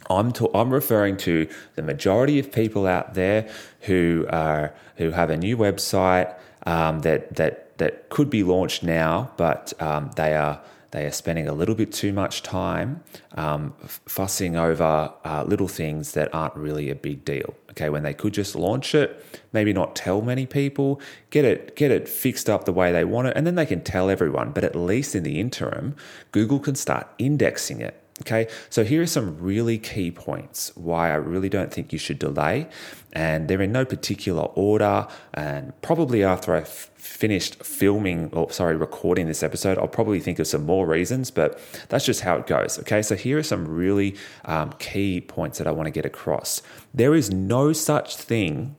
I'm 0.09 0.31
to, 0.33 0.49
I'm 0.53 0.71
referring 0.71 1.17
to 1.17 1.47
the 1.75 1.81
majority 1.81 2.39
of 2.39 2.51
people 2.51 2.87
out 2.87 3.13
there 3.13 3.49
who 3.81 4.25
are 4.29 4.73
who 4.97 5.11
have 5.11 5.29
a 5.29 5.37
new 5.37 5.57
website 5.57 6.33
um, 6.65 6.99
that 6.99 7.35
that 7.35 7.77
that 7.77 8.09
could 8.09 8.29
be 8.29 8.43
launched 8.43 8.83
now, 8.83 9.31
but 9.37 9.73
um, 9.81 10.11
they 10.15 10.35
are 10.35 10.61
they 10.91 11.05
are 11.05 11.11
spending 11.11 11.47
a 11.47 11.53
little 11.53 11.75
bit 11.75 11.91
too 11.91 12.13
much 12.13 12.41
time 12.41 13.03
um, 13.33 13.73
fussing 13.81 14.55
over 14.55 15.11
uh, 15.25 15.43
little 15.45 15.67
things 15.67 16.13
that 16.13 16.33
aren't 16.33 16.55
really 16.55 16.89
a 16.89 16.95
big 16.95 17.25
deal. 17.25 17.53
Okay, 17.71 17.89
when 17.89 18.03
they 18.03 18.13
could 18.13 18.33
just 18.33 18.55
launch 18.55 18.95
it, 18.95 19.21
maybe 19.51 19.73
not 19.73 19.97
tell 19.97 20.21
many 20.21 20.45
people, 20.45 21.01
get 21.31 21.43
it 21.43 21.75
get 21.75 21.91
it 21.91 22.07
fixed 22.07 22.49
up 22.49 22.63
the 22.63 22.71
way 22.71 22.91
they 22.91 23.03
want 23.03 23.27
it, 23.27 23.35
and 23.35 23.45
then 23.45 23.55
they 23.55 23.65
can 23.65 23.81
tell 23.81 24.09
everyone. 24.09 24.51
But 24.51 24.63
at 24.63 24.75
least 24.75 25.15
in 25.15 25.23
the 25.23 25.39
interim, 25.39 25.95
Google 26.31 26.59
can 26.59 26.75
start 26.75 27.07
indexing 27.17 27.81
it 27.81 28.01
Okay, 28.21 28.47
so 28.69 28.85
here 28.85 29.01
are 29.01 29.07
some 29.07 29.37
really 29.41 29.77
key 29.77 30.09
points 30.09 30.71
why 30.75 31.11
I 31.11 31.15
really 31.15 31.49
don't 31.49 31.73
think 31.73 31.91
you 31.91 31.99
should 31.99 32.17
delay, 32.17 32.69
and 33.11 33.49
they're 33.49 33.61
in 33.61 33.73
no 33.73 33.83
particular 33.83 34.43
order. 34.55 35.05
And 35.33 35.73
probably 35.81 36.23
after 36.23 36.55
I've 36.55 36.69
finished 36.69 37.61
filming, 37.61 38.29
or 38.31 38.49
sorry, 38.51 38.77
recording 38.77 39.27
this 39.27 39.43
episode, 39.43 39.77
I'll 39.77 39.89
probably 39.89 40.21
think 40.21 40.39
of 40.39 40.47
some 40.47 40.65
more 40.65 40.87
reasons, 40.87 41.29
but 41.29 41.59
that's 41.89 42.05
just 42.05 42.21
how 42.21 42.37
it 42.37 42.47
goes. 42.47 42.79
Okay, 42.79 43.01
so 43.01 43.15
here 43.15 43.37
are 43.37 43.43
some 43.43 43.67
really 43.67 44.15
um, 44.45 44.71
key 44.79 45.19
points 45.19 45.57
that 45.57 45.67
I 45.67 45.71
want 45.71 45.87
to 45.87 45.91
get 45.91 46.05
across. 46.05 46.61
There 46.93 47.15
is 47.15 47.31
no 47.31 47.73
such 47.73 48.15
thing 48.15 48.77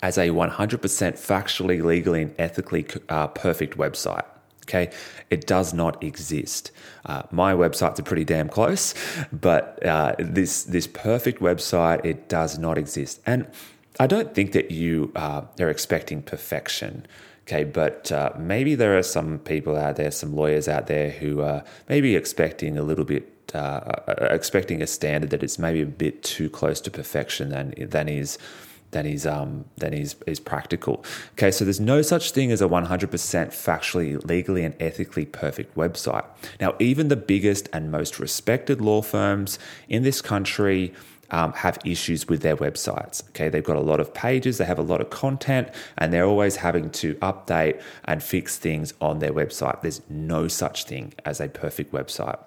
as 0.00 0.16
a 0.16 0.28
100% 0.28 0.78
factually, 0.78 1.82
legally, 1.82 2.22
and 2.22 2.34
ethically 2.38 2.86
uh, 3.08 3.26
perfect 3.26 3.76
website. 3.76 4.26
Okay, 4.68 4.90
it 5.30 5.46
does 5.46 5.72
not 5.72 6.02
exist. 6.02 6.72
Uh, 7.06 7.22
my 7.30 7.54
websites 7.54 7.98
are 7.98 8.02
pretty 8.02 8.24
damn 8.24 8.50
close, 8.50 8.94
but 9.32 9.84
uh, 9.84 10.14
this 10.18 10.64
this 10.64 10.86
perfect 10.86 11.40
website 11.40 12.04
it 12.04 12.28
does 12.28 12.58
not 12.58 12.76
exist. 12.76 13.20
And 13.24 13.46
I 13.98 14.06
don't 14.06 14.34
think 14.34 14.52
that 14.52 14.70
you 14.70 15.10
uh, 15.16 15.42
are 15.58 15.70
expecting 15.70 16.22
perfection. 16.22 17.06
Okay, 17.46 17.64
but 17.64 18.12
uh, 18.12 18.32
maybe 18.38 18.74
there 18.74 18.98
are 18.98 19.02
some 19.02 19.38
people 19.38 19.74
out 19.74 19.96
there, 19.96 20.10
some 20.10 20.36
lawyers 20.36 20.68
out 20.68 20.86
there 20.86 21.08
who 21.08 21.40
are 21.40 21.64
maybe 21.88 22.14
expecting 22.14 22.76
a 22.76 22.82
little 22.82 23.06
bit 23.06 23.32
uh, 23.54 24.02
uh, 24.06 24.28
expecting 24.30 24.82
a 24.82 24.86
standard 24.86 25.30
that 25.30 25.42
is 25.42 25.58
maybe 25.58 25.80
a 25.80 25.86
bit 25.86 26.22
too 26.22 26.50
close 26.50 26.82
to 26.82 26.90
perfection 26.90 27.48
than 27.48 27.72
than 27.78 28.06
is 28.06 28.36
than 28.90 29.06
is 29.06 29.26
um, 29.26 29.64
than 29.76 29.92
is 29.92 30.16
is 30.26 30.40
practical. 30.40 31.04
Okay, 31.32 31.50
so 31.50 31.64
there's 31.64 31.80
no 31.80 32.02
such 32.02 32.32
thing 32.32 32.50
as 32.50 32.62
a 32.62 32.68
100% 32.68 33.08
factually, 33.08 34.24
legally, 34.28 34.64
and 34.64 34.74
ethically 34.80 35.26
perfect 35.26 35.76
website. 35.76 36.24
Now, 36.60 36.74
even 36.78 37.08
the 37.08 37.16
biggest 37.16 37.68
and 37.72 37.90
most 37.90 38.18
respected 38.18 38.80
law 38.80 39.02
firms 39.02 39.58
in 39.88 40.02
this 40.02 40.20
country. 40.22 40.94
Um, 41.30 41.52
have 41.52 41.76
issues 41.84 42.26
with 42.26 42.40
their 42.40 42.56
websites. 42.56 43.22
Okay, 43.28 43.50
they've 43.50 43.62
got 43.62 43.76
a 43.76 43.82
lot 43.82 44.00
of 44.00 44.14
pages, 44.14 44.56
they 44.56 44.64
have 44.64 44.78
a 44.78 44.82
lot 44.82 45.02
of 45.02 45.10
content, 45.10 45.68
and 45.98 46.10
they're 46.10 46.24
always 46.24 46.56
having 46.56 46.88
to 46.92 47.16
update 47.16 47.82
and 48.06 48.22
fix 48.22 48.56
things 48.56 48.94
on 49.02 49.18
their 49.18 49.34
website. 49.34 49.82
There's 49.82 50.00
no 50.08 50.48
such 50.48 50.84
thing 50.84 51.12
as 51.26 51.38
a 51.38 51.50
perfect 51.50 51.92
website. 51.92 52.38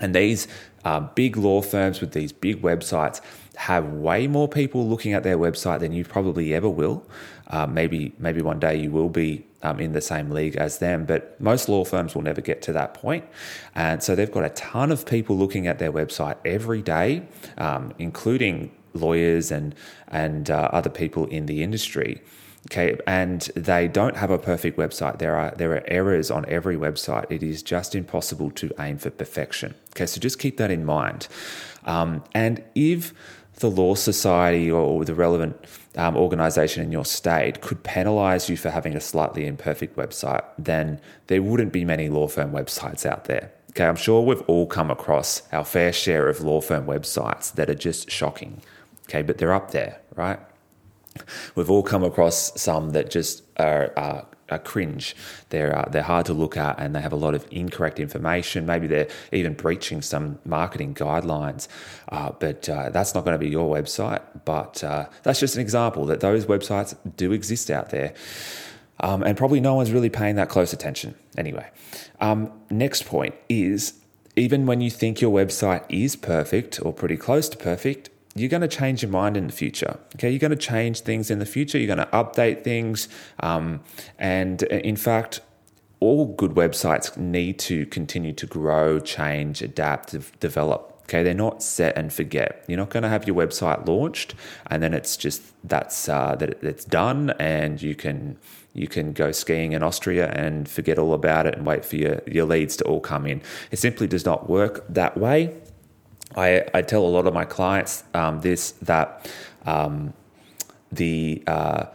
And 0.00 0.14
these 0.14 0.46
uh, 0.84 1.00
big 1.00 1.36
law 1.36 1.60
firms 1.60 2.00
with 2.00 2.12
these 2.12 2.32
big 2.32 2.62
websites 2.62 3.20
have 3.56 3.86
way 3.86 4.28
more 4.28 4.48
people 4.48 4.88
looking 4.88 5.12
at 5.12 5.24
their 5.24 5.36
website 5.36 5.80
than 5.80 5.92
you 5.92 6.04
probably 6.04 6.54
ever 6.54 6.68
will. 6.68 7.04
Uh, 7.48 7.66
maybe 7.66 8.12
maybe 8.18 8.40
one 8.42 8.60
day 8.60 8.76
you 8.76 8.90
will 8.90 9.08
be 9.08 9.44
um, 9.62 9.80
in 9.80 9.92
the 9.92 10.00
same 10.00 10.30
league 10.30 10.56
as 10.56 10.78
them, 10.78 11.04
but 11.04 11.40
most 11.40 11.68
law 11.68 11.84
firms 11.84 12.14
will 12.14 12.22
never 12.22 12.40
get 12.40 12.62
to 12.62 12.72
that 12.72 12.94
point. 12.94 13.24
And 13.74 14.02
so 14.02 14.14
they've 14.14 14.30
got 14.30 14.44
a 14.44 14.50
ton 14.50 14.92
of 14.92 15.06
people 15.06 15.36
looking 15.36 15.66
at 15.66 15.78
their 15.78 15.92
website 15.92 16.36
every 16.44 16.82
day, 16.82 17.22
um, 17.56 17.92
including 17.98 18.70
lawyers 18.94 19.50
and 19.50 19.74
and 20.08 20.50
uh, 20.50 20.68
other 20.72 20.90
people 20.90 21.26
in 21.26 21.46
the 21.46 21.62
industry. 21.62 22.22
Okay, 22.70 22.98
and 23.06 23.40
they 23.54 23.88
don't 23.88 24.16
have 24.16 24.30
a 24.30 24.36
perfect 24.36 24.76
website. 24.76 25.18
There 25.18 25.36
are 25.36 25.52
there 25.52 25.72
are 25.72 25.82
errors 25.86 26.30
on 26.30 26.44
every 26.48 26.76
website. 26.76 27.24
It 27.30 27.42
is 27.42 27.62
just 27.62 27.94
impossible 27.94 28.50
to 28.52 28.70
aim 28.78 28.98
for 28.98 29.10
perfection. 29.10 29.74
Okay, 29.94 30.04
so 30.04 30.20
just 30.20 30.38
keep 30.38 30.58
that 30.58 30.70
in 30.70 30.84
mind. 30.84 31.28
Um, 31.84 32.22
and 32.34 32.62
if 32.74 33.14
the 33.60 33.70
law 33.70 33.94
society 33.94 34.70
or 34.70 35.04
the 35.04 35.14
relevant 35.14 35.56
um, 35.96 36.16
organization 36.16 36.82
in 36.82 36.92
your 36.92 37.06
state 37.06 37.62
could 37.62 37.82
penalize 37.82 38.50
you 38.50 38.56
for 38.56 38.70
having 38.70 38.94
a 38.94 39.00
slightly 39.00 39.46
imperfect 39.46 39.96
website, 39.96 40.44
then 40.58 41.00
there 41.28 41.42
wouldn't 41.42 41.72
be 41.72 41.84
many 41.84 42.08
law 42.10 42.28
firm 42.28 42.52
websites 42.52 43.06
out 43.06 43.24
there. 43.24 43.50
Okay, 43.70 43.86
I'm 43.86 43.96
sure 43.96 44.20
we've 44.22 44.42
all 44.42 44.66
come 44.66 44.90
across 44.90 45.42
our 45.52 45.64
fair 45.64 45.92
share 45.92 46.28
of 46.28 46.40
law 46.42 46.60
firm 46.60 46.86
websites 46.86 47.52
that 47.54 47.70
are 47.70 47.74
just 47.74 48.10
shocking. 48.10 48.60
Okay, 49.08 49.22
but 49.22 49.38
they're 49.38 49.54
up 49.54 49.70
there, 49.70 50.00
right? 50.14 50.38
We've 51.54 51.70
all 51.70 51.82
come 51.82 52.04
across 52.04 52.60
some 52.60 52.90
that 52.90 53.10
just 53.10 53.42
are, 53.58 53.92
are, 53.96 54.26
are 54.50 54.58
cringe. 54.58 55.14
They're 55.50 55.76
uh, 55.76 55.88
they're 55.90 56.02
hard 56.02 56.26
to 56.26 56.32
look 56.32 56.56
at, 56.56 56.78
and 56.78 56.94
they 56.94 57.00
have 57.00 57.12
a 57.12 57.16
lot 57.16 57.34
of 57.34 57.46
incorrect 57.50 58.00
information. 58.00 58.66
Maybe 58.66 58.86
they're 58.86 59.08
even 59.32 59.54
breaching 59.54 60.02
some 60.02 60.38
marketing 60.44 60.94
guidelines. 60.94 61.68
Uh, 62.08 62.32
but 62.38 62.68
uh, 62.68 62.90
that's 62.90 63.14
not 63.14 63.24
going 63.24 63.34
to 63.34 63.38
be 63.38 63.48
your 63.48 63.74
website. 63.74 64.22
But 64.44 64.82
uh, 64.84 65.06
that's 65.22 65.40
just 65.40 65.56
an 65.56 65.60
example 65.60 66.06
that 66.06 66.20
those 66.20 66.46
websites 66.46 66.96
do 67.16 67.32
exist 67.32 67.70
out 67.70 67.90
there. 67.90 68.14
Um, 69.00 69.22
and 69.22 69.36
probably 69.36 69.60
no 69.60 69.74
one's 69.74 69.92
really 69.92 70.10
paying 70.10 70.36
that 70.36 70.48
close 70.48 70.72
attention. 70.72 71.14
Anyway, 71.36 71.70
um, 72.20 72.50
next 72.68 73.06
point 73.06 73.34
is 73.48 73.94
even 74.38 74.66
when 74.66 74.80
you 74.80 74.90
think 74.90 75.20
your 75.20 75.32
website 75.32 75.84
is 75.88 76.16
perfect 76.16 76.80
or 76.84 76.92
pretty 76.92 77.16
close 77.16 77.48
to 77.48 77.56
perfect, 77.56 78.10
you're 78.38 78.48
going 78.48 78.62
to 78.62 78.68
change 78.68 79.02
your 79.02 79.10
mind 79.10 79.36
in 79.36 79.46
the 79.46 79.52
future. 79.52 79.98
Okay, 80.16 80.30
you're 80.30 80.38
going 80.38 80.50
to 80.50 80.56
change 80.56 81.00
things 81.00 81.30
in 81.30 81.38
the 81.38 81.46
future. 81.46 81.78
You're 81.78 81.94
going 81.94 82.06
to 82.06 82.12
update 82.12 82.64
things, 82.64 83.08
um, 83.40 83.80
and 84.18 84.62
uh, 84.64 84.76
in 84.76 84.96
fact, 84.96 85.40
all 86.00 86.26
good 86.26 86.52
websites 86.52 87.16
need 87.16 87.58
to 87.58 87.86
continue 87.86 88.32
to 88.32 88.46
grow, 88.46 89.00
change, 89.00 89.62
adapt, 89.62 90.14
develop. 90.40 90.94
Okay, 91.02 91.22
they're 91.22 91.32
not 91.32 91.62
set 91.62 91.96
and 91.96 92.12
forget. 92.12 92.64
You're 92.68 92.76
not 92.76 92.90
going 92.90 93.02
to 93.02 93.08
have 93.08 93.26
your 93.26 93.34
website 93.34 93.88
launched 93.88 94.34
and 94.66 94.82
then 94.82 94.92
it's 94.92 95.16
just 95.16 95.42
that's 95.64 96.06
uh, 96.06 96.36
that 96.36 96.62
it's 96.62 96.84
done 96.84 97.30
and 97.38 97.80
you 97.80 97.94
can 97.94 98.36
you 98.74 98.88
can 98.88 99.14
go 99.14 99.32
skiing 99.32 99.72
in 99.72 99.82
Austria 99.82 100.30
and 100.32 100.68
forget 100.68 100.98
all 100.98 101.14
about 101.14 101.46
it 101.46 101.56
and 101.56 101.66
wait 101.66 101.84
for 101.84 101.96
your, 101.96 102.20
your 102.26 102.44
leads 102.44 102.76
to 102.76 102.84
all 102.84 103.00
come 103.00 103.26
in. 103.26 103.40
It 103.70 103.78
simply 103.78 104.06
does 104.06 104.26
not 104.26 104.50
work 104.50 104.84
that 104.88 105.16
way. 105.16 105.54
I, 106.36 106.64
I 106.74 106.82
tell 106.82 107.04
a 107.04 107.08
lot 107.08 107.26
of 107.26 107.34
my 107.34 107.44
clients 107.44 108.04
um, 108.14 108.40
this 108.40 108.72
that 108.82 109.30
um, 109.64 110.12
the 110.92 111.42
uh, 111.46 111.86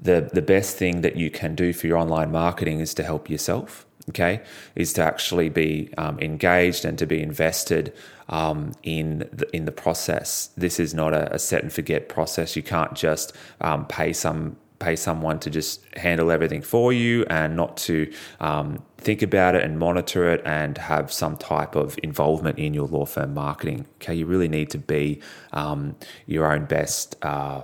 the 0.00 0.30
the 0.32 0.42
best 0.42 0.76
thing 0.76 1.00
that 1.00 1.16
you 1.16 1.30
can 1.30 1.54
do 1.54 1.72
for 1.72 1.86
your 1.86 1.98
online 1.98 2.30
marketing 2.30 2.80
is 2.80 2.94
to 2.94 3.02
help 3.02 3.28
yourself. 3.28 3.86
Okay, 4.10 4.42
is 4.74 4.92
to 4.94 5.02
actually 5.02 5.48
be 5.48 5.90
um, 5.96 6.18
engaged 6.20 6.84
and 6.84 6.98
to 6.98 7.06
be 7.06 7.22
invested 7.22 7.94
um, 8.28 8.72
in 8.82 9.20
the, 9.32 9.48
in 9.56 9.64
the 9.64 9.72
process. 9.72 10.50
This 10.58 10.78
is 10.78 10.92
not 10.92 11.14
a, 11.14 11.32
a, 11.34 11.38
set 11.38 11.62
and 11.62 11.72
forget 11.72 12.10
process. 12.10 12.54
You 12.54 12.62
can't 12.62 12.94
just 12.94 13.34
um, 13.62 13.86
pay 13.86 14.12
some 14.12 14.56
pay 14.84 14.96
someone 14.96 15.38
to 15.40 15.50
just 15.50 15.82
handle 15.96 16.30
everything 16.30 16.60
for 16.60 16.92
you 16.92 17.24
and 17.30 17.56
not 17.56 17.76
to 17.76 18.12
um, 18.40 18.82
think 18.98 19.22
about 19.22 19.54
it 19.54 19.64
and 19.64 19.78
monitor 19.78 20.30
it 20.30 20.42
and 20.44 20.76
have 20.76 21.10
some 21.10 21.36
type 21.36 21.74
of 21.74 21.98
involvement 22.02 22.58
in 22.58 22.74
your 22.74 22.86
law 22.86 23.06
firm 23.06 23.32
marketing. 23.32 23.86
Okay, 23.96 24.14
you 24.14 24.26
really 24.26 24.48
need 24.48 24.68
to 24.70 24.78
be 24.78 25.20
um, 25.52 25.96
your 26.26 26.52
own 26.52 26.66
best, 26.66 27.16
uh, 27.22 27.62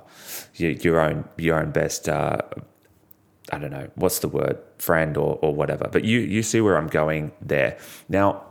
your, 0.56 1.00
own 1.00 1.28
your 1.36 1.60
own 1.60 1.70
best. 1.70 2.08
Uh, 2.08 2.38
I 3.52 3.58
don't 3.58 3.70
know 3.70 3.88
what's 3.96 4.20
the 4.20 4.28
word, 4.28 4.56
friend 4.78 5.16
or 5.16 5.38
or 5.42 5.54
whatever. 5.54 5.88
But 5.92 6.04
you 6.04 6.20
you 6.20 6.42
see 6.42 6.60
where 6.60 6.76
I'm 6.76 6.88
going 6.88 7.32
there 7.40 7.78
now. 8.08 8.46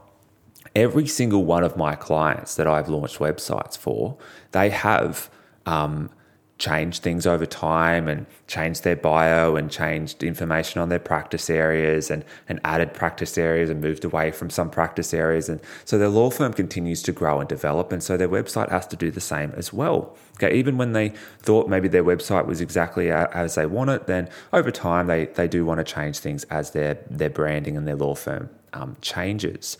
Every 0.75 1.07
single 1.07 1.45
one 1.45 1.63
of 1.63 1.75
my 1.75 1.95
clients 1.95 2.55
that 2.55 2.67
I've 2.67 2.89
launched 2.89 3.17
websites 3.17 3.75
for, 3.75 4.17
they 4.51 4.69
have 4.69 5.29
um, 5.65 6.11
changed 6.59 7.01
things 7.01 7.25
over 7.25 7.45
time 7.45 8.09
and 8.09 8.25
changed 8.47 8.83
their 8.83 8.95
bio 8.95 9.55
and 9.55 9.71
changed 9.71 10.21
information 10.23 10.81
on 10.81 10.89
their 10.89 10.99
practice 10.99 11.49
areas 11.49 12.11
and, 12.11 12.23
and 12.49 12.59
added 12.65 12.93
practice 12.93 13.37
areas 13.37 13.69
and 13.69 13.79
moved 13.79 14.03
away 14.03 14.29
from 14.29 14.49
some 14.49 14.69
practice 14.69 15.13
areas. 15.13 15.47
And 15.47 15.61
so 15.85 15.97
their 15.97 16.09
law 16.09 16.29
firm 16.29 16.51
continues 16.51 17.01
to 17.03 17.13
grow 17.13 17.39
and 17.39 17.47
develop. 17.47 17.93
And 17.93 18.03
so 18.03 18.17
their 18.17 18.27
website 18.27 18.69
has 18.69 18.85
to 18.87 18.97
do 18.97 19.09
the 19.09 19.21
same 19.21 19.53
as 19.55 19.71
well. 19.71 20.15
Okay, 20.35 20.53
even 20.57 20.77
when 20.77 20.91
they 20.91 21.09
thought 21.39 21.69
maybe 21.69 21.87
their 21.87 22.03
website 22.03 22.45
was 22.45 22.59
exactly 22.59 23.09
as 23.09 23.55
they 23.55 23.65
want 23.65 23.89
it, 23.89 24.07
then 24.07 24.29
over 24.51 24.69
time 24.69 25.07
they, 25.07 25.27
they 25.27 25.47
do 25.47 25.65
want 25.65 25.79
to 25.79 25.83
change 25.85 26.19
things 26.19 26.43
as 26.45 26.71
their, 26.71 26.99
their 27.09 27.29
branding 27.29 27.77
and 27.77 27.87
their 27.87 27.95
law 27.95 28.15
firm 28.15 28.49
um, 28.73 28.97
changes. 29.01 29.77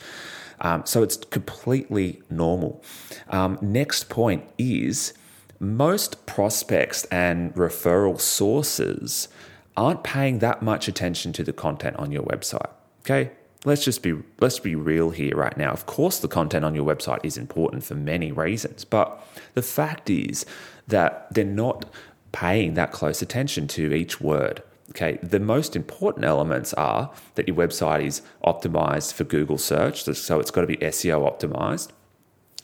Um, 0.62 0.86
so 0.86 1.04
it's 1.04 1.18
completely 1.18 2.22
normal. 2.30 2.84
Um, 3.30 3.58
next 3.62 4.10
point 4.10 4.44
is 4.58 5.14
most 5.60 6.26
prospects 6.26 7.04
and 7.06 7.54
referral 7.54 8.20
sources 8.20 9.28
aren't 9.76 10.04
paying 10.04 10.40
that 10.40 10.62
much 10.62 10.88
attention 10.88 11.34
to 11.34 11.44
the 11.44 11.54
content 11.54 11.96
on 11.98 12.12
your 12.12 12.24
website. 12.24 12.70
Okay? 13.02 13.32
Let's 13.66 13.84
just 13.84 14.02
be 14.02 14.18
let's 14.40 14.60
be 14.60 14.76
real 14.76 15.10
here 15.10 15.36
right 15.36 15.58
now. 15.58 15.72
Of 15.72 15.86
course 15.86 16.20
the 16.20 16.30
content 16.30 16.64
on 16.64 16.76
your 16.76 16.86
website 16.86 17.20
is 17.24 17.38
important 17.38 17.84
for 17.84 17.94
many 17.94 18.32
reasons, 18.32 18.86
but 18.86 19.22
the 19.54 19.62
fact 19.62 20.10
is 20.10 20.46
that 20.88 21.28
they're 21.34 21.44
not 21.44 21.86
paying 22.32 22.76
that 22.76 22.94
close 22.94 23.22
attention 23.22 23.68
to 23.70 23.94
each 23.94 24.22
word. 24.22 24.64
Okay, 24.92 25.20
the 25.22 25.42
most 25.42 25.76
important 25.76 26.26
elements 26.26 26.74
are 26.76 27.12
that 27.36 27.48
your 27.48 27.58
website 27.58 28.06
is 28.06 28.22
optimized 28.46 29.14
for 29.14 29.26
Google 29.26 29.58
search, 29.58 30.04
so 30.04 30.40
it's 30.40 30.52
got 30.52 30.62
to 30.62 30.68
be 30.68 30.78
SEO 30.78 31.30
optimized 31.30 31.92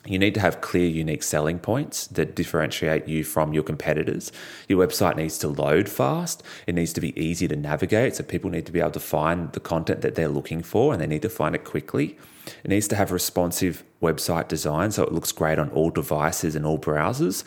You 0.05 0.19
need 0.19 0.35
to 0.35 0.39
have 0.39 0.61
clear, 0.61 0.87
unique 0.87 1.23
selling 1.23 1.59
points 1.59 2.07
that 2.07 2.35
differentiate 2.35 3.07
you 3.07 3.23
from 3.23 3.53
your 3.53 3.63
competitors. 3.63 4.31
Your 4.67 4.85
website 4.85 5.15
needs 5.15 5.37
to 5.39 5.47
load 5.47 5.89
fast. 5.89 6.43
It 6.67 6.75
needs 6.75 6.93
to 6.93 7.01
be 7.01 7.19
easy 7.19 7.47
to 7.47 7.55
navigate. 7.55 8.15
So 8.15 8.23
people 8.23 8.51
need 8.51 8.65
to 8.67 8.71
be 8.71 8.79
able 8.79 8.91
to 8.91 8.99
find 8.99 9.51
the 9.53 9.59
content 9.59 10.01
that 10.01 10.15
they're 10.15 10.27
looking 10.27 10.61
for 10.61 10.93
and 10.93 11.01
they 11.01 11.07
need 11.07 11.23
to 11.23 11.29
find 11.29 11.55
it 11.55 11.63
quickly. 11.63 12.17
It 12.63 12.69
needs 12.69 12.87
to 12.89 12.95
have 12.95 13.11
responsive 13.11 13.83
website 14.01 14.47
design 14.47 14.91
so 14.91 15.03
it 15.03 15.11
looks 15.11 15.31
great 15.31 15.57
on 15.57 15.69
all 15.71 15.89
devices 15.89 16.55
and 16.55 16.65
all 16.65 16.77
browsers. 16.77 17.43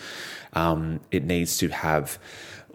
Um, 0.55 1.01
it 1.13 1.25
needs 1.25 1.59
to 1.59 1.69
have 1.69 2.19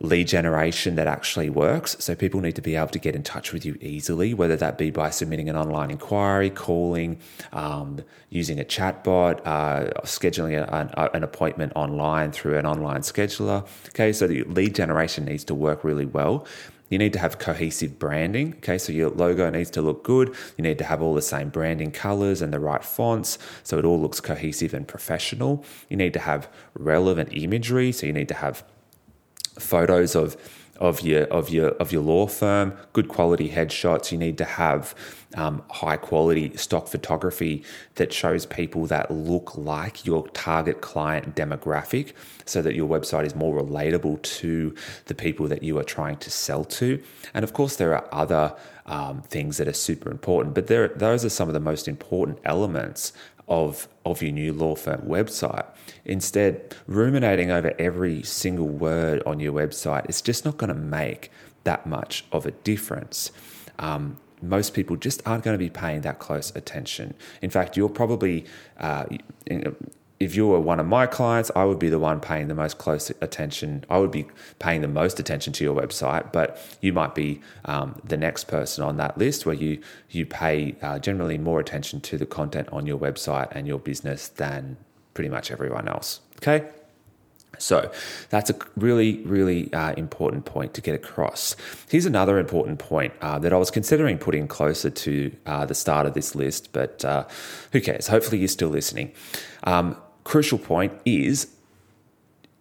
lead 0.04 0.28
generation 0.28 0.96
that 0.96 1.08
actually 1.08 1.50
works. 1.50 1.96
So 2.00 2.14
people 2.14 2.42
need 2.42 2.56
to 2.56 2.62
be 2.62 2.76
able 2.76 2.90
to 2.90 3.00
get 3.00 3.16
in 3.16 3.24
touch 3.24 3.54
with 3.54 3.66
you 3.66 3.78
easily, 3.80 4.34
whether 4.34 4.58
that 4.58 4.78
be 4.78 4.92
by 4.92 5.10
submitting 5.10 5.50
an 5.50 5.56
online 5.56 5.90
inquiry, 5.90 6.50
calling, 6.50 7.20
um, 7.54 8.04
using 8.30 8.60
a 8.60 8.66
chatbot, 8.66 9.40
uh, 9.46 10.02
scheduling 10.02 10.62
a, 10.62 11.16
an 11.16 11.24
appointment 11.24 11.72
online 11.76 12.34
through 12.34 12.58
an 12.58 12.66
online 12.66 13.02
scheduler. 13.02 13.66
Okay, 13.90 14.12
so 14.12 14.28
the 14.28 14.44
lead 14.44 14.76
generation 14.76 15.24
needs 15.24 15.46
to 15.46 15.56
work 15.56 15.86
really 15.86 16.06
well. 16.06 16.46
You 16.90 16.98
need 17.00 17.14
to 17.14 17.20
have 17.20 17.40
cohesive 17.40 17.98
branding. 17.98 18.56
Okay, 18.58 18.78
so 18.78 18.92
your 18.92 19.10
logo 19.10 19.50
needs 19.50 19.72
to 19.72 19.82
look 19.82 20.04
good. 20.04 20.36
You 20.58 20.64
need 20.64 20.78
to 20.80 20.84
have 20.84 21.02
all 21.02 21.14
the 21.14 21.22
same 21.22 21.48
branding 21.50 21.92
colors 21.92 22.42
and 22.42 22.52
the 22.52 22.60
right 22.60 22.84
fonts 22.84 23.40
so 23.64 23.80
it 23.80 23.86
all 23.86 24.00
looks 24.00 24.20
cohesive 24.20 24.74
and 24.74 24.86
professional. 24.86 25.64
You 25.90 25.96
need 25.96 26.14
to 26.14 26.20
have 26.20 26.50
relevant 26.76 27.30
imagery. 27.32 27.94
So 27.94 28.06
you 28.06 28.14
need 28.14 28.28
to 28.28 28.36
have 28.36 28.64
photos 29.60 30.16
of 30.16 30.38
of 30.80 31.02
your 31.02 31.24
of 31.26 31.50
your 31.50 31.70
of 31.70 31.92
your 31.92 32.02
law 32.02 32.28
firm, 32.28 32.74
good 32.94 33.08
quality 33.08 33.50
headshots. 33.50 34.12
You 34.12 34.18
need 34.18 34.38
to 34.40 34.46
have 34.46 34.96
um, 35.36 35.64
high 35.70 35.98
quality 35.98 36.56
stock 36.58 36.88
photography 36.88 37.64
that 37.96 38.12
shows 38.12 38.46
people 38.46 38.86
that 38.88 39.10
look 39.10 39.58
like 39.58 40.06
your 40.06 40.28
target 40.30 40.82
client 40.82 41.36
demographic, 41.36 42.14
so 42.46 42.62
that 42.62 42.76
your 42.76 42.88
website 42.88 43.26
is 43.26 43.36
more 43.36 43.62
relatable 43.62 44.22
to 44.24 44.76
the 45.06 45.16
people 45.16 45.48
that 45.48 45.64
you 45.64 45.78
are 45.78 45.84
trying 45.84 46.18
to 46.18 46.30
sell 46.30 46.66
to. 46.66 47.02
And 47.34 47.44
of 47.44 47.54
course, 47.54 47.76
there 47.76 47.96
are 47.96 48.08
other 48.12 48.56
um, 48.86 49.22
things 49.22 49.58
that 49.58 49.68
are 49.68 49.74
super 49.74 50.12
important, 50.12 50.56
but 50.56 50.68
there 50.68 50.88
those 50.90 51.24
are 51.24 51.30
some 51.30 51.48
of 51.48 51.54
the 51.54 51.60
most 51.60 51.88
important 51.88 52.40
elements 52.44 53.14
of 53.48 53.88
of 54.06 54.22
your 54.22 54.32
new 54.32 54.54
law 54.54 54.76
firm 54.76 55.02
website. 55.02 55.66
Instead, 56.06 56.76
ruminating 56.88 57.52
over 57.52 57.74
every 57.80 58.24
single 58.24 58.68
word 58.68 59.22
on 59.26 59.40
your 59.40 59.54
website 59.54 60.10
is 60.10 60.22
just 60.22 60.46
not 60.46 60.58
going 60.58 60.70
to 60.70 60.80
make 60.80 61.32
that 61.64 61.86
much 61.86 62.26
of 62.32 62.46
a 62.46 62.52
difference. 62.52 63.32
Um, 63.80 64.18
most 64.42 64.74
people 64.74 64.98
just 64.98 65.26
aren't 65.26 65.44
going 65.44 65.54
to 65.54 65.64
be 65.64 65.70
paying 65.70 66.02
that 66.02 66.20
close 66.20 66.52
attention. 66.56 67.14
In 67.42 67.50
fact, 67.50 67.78
you're 67.78 67.88
probably 67.90 68.46
uh, 68.78 69.06
if 70.24 70.36
you 70.36 70.48
were 70.48 70.60
one 70.60 70.80
of 70.80 70.86
my 70.86 71.06
clients, 71.06 71.52
I 71.56 71.66
would 71.66 71.80
be 71.80 71.90
the 71.90 72.00
one 72.00 72.20
paying 72.20 72.48
the 72.48 72.56
most 72.56 72.78
close 72.78 73.12
attention. 73.22 73.86
I 73.90 73.98
would 73.98 74.12
be 74.12 74.26
paying 74.60 74.82
the 74.82 74.88
most 74.88 75.20
attention 75.20 75.54
to 75.54 75.64
your 75.64 75.76
website, 75.76 76.32
but 76.32 76.60
you 76.82 76.94
might 76.94 77.14
be 77.14 77.42
um, 77.66 78.00
the 78.04 78.18
next 78.18 78.46
person 78.48 78.84
on 78.84 78.98
that 78.98 79.18
list 79.18 79.46
where 79.46 79.56
you 79.56 79.82
you 80.10 80.26
pay 80.26 80.76
uh, 80.82 81.00
generally 81.00 81.38
more 81.38 81.60
attention 81.60 82.00
to 82.02 82.18
the 82.18 82.26
content 82.26 82.70
on 82.72 82.86
your 82.86 82.98
website 82.98 83.50
and 83.52 83.68
your 83.68 83.80
business 83.80 84.30
than 84.30 84.78
pretty 85.14 85.30
much 85.30 85.52
everyone 85.52 85.88
else. 85.88 86.22
Okay. 86.38 86.68
So 87.60 87.92
that's 88.30 88.50
a 88.50 88.56
really, 88.76 89.20
really 89.20 89.72
uh, 89.74 89.94
important 89.94 90.46
point 90.46 90.74
to 90.74 90.82
get 90.82 90.96
across. 90.96 91.56
Here's 91.88 92.06
another 92.06 92.40
important 92.40 92.80
point 92.80 93.14
uh, 93.22 93.40
that 93.40 93.54
I 93.54 93.58
was 93.58 93.70
considering 93.70 94.18
putting 94.18 94.48
closer 94.48 94.90
to 94.90 95.36
uh, 95.46 95.66
the 95.66 95.76
start 95.76 96.08
of 96.08 96.14
this 96.14 96.36
list, 96.36 96.74
but 96.74 97.06
uh, 97.06 97.28
who 97.72 97.80
cares? 97.80 98.08
Hopefully, 98.08 98.40
you're 98.40 98.48
still 98.48 98.70
listening. 98.70 99.12
Um, 99.64 99.96
crucial 100.34 100.58
point 100.58 100.92
is 101.06 101.54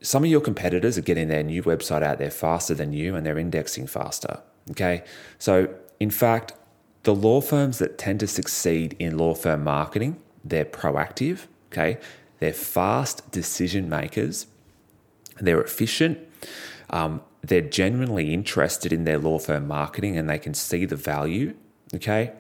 some 0.03 0.25
of 0.25 0.29
your 0.29 0.43
competitors 0.43 0.99
are 0.99 1.09
getting 1.11 1.29
their 1.29 1.43
new 1.43 1.63
website 1.63 2.03
out 2.03 2.19
there 2.19 2.31
faster 2.31 2.75
than 2.75 2.93
you 2.93 3.17
and 3.17 3.25
they're 3.25 3.39
indexing 3.39 3.87
faster. 3.87 4.43
Okay. 4.73 5.03
So, 5.39 5.75
in 5.99 6.11
fact, 6.11 6.53
the 7.05 7.15
law 7.15 7.41
firms 7.41 7.79
that 7.79 7.97
tend 7.97 8.21
to 8.21 8.27
succeed 8.27 8.95
in 8.99 9.17
law 9.17 9.33
firm 9.33 9.65
marketing, 9.65 10.21
they're 10.45 10.67
proactive. 10.67 11.47
Okay. 11.73 11.97
They're 12.41 12.53
fast 12.53 13.31
decision 13.31 13.89
makers. 13.89 14.49
They're 15.41 15.63
efficient. 15.63 16.19
Um, 16.91 17.23
they're 17.41 17.63
genuinely 17.63 18.35
interested 18.35 18.93
in 18.93 19.05
their 19.05 19.19
law 19.19 19.39
firm 19.39 19.67
marketing 19.67 20.19
and 20.19 20.29
they 20.29 20.39
can 20.39 20.53
see 20.53 20.85
the 20.85 20.97
value. 20.97 21.55
Okay. 21.95 22.33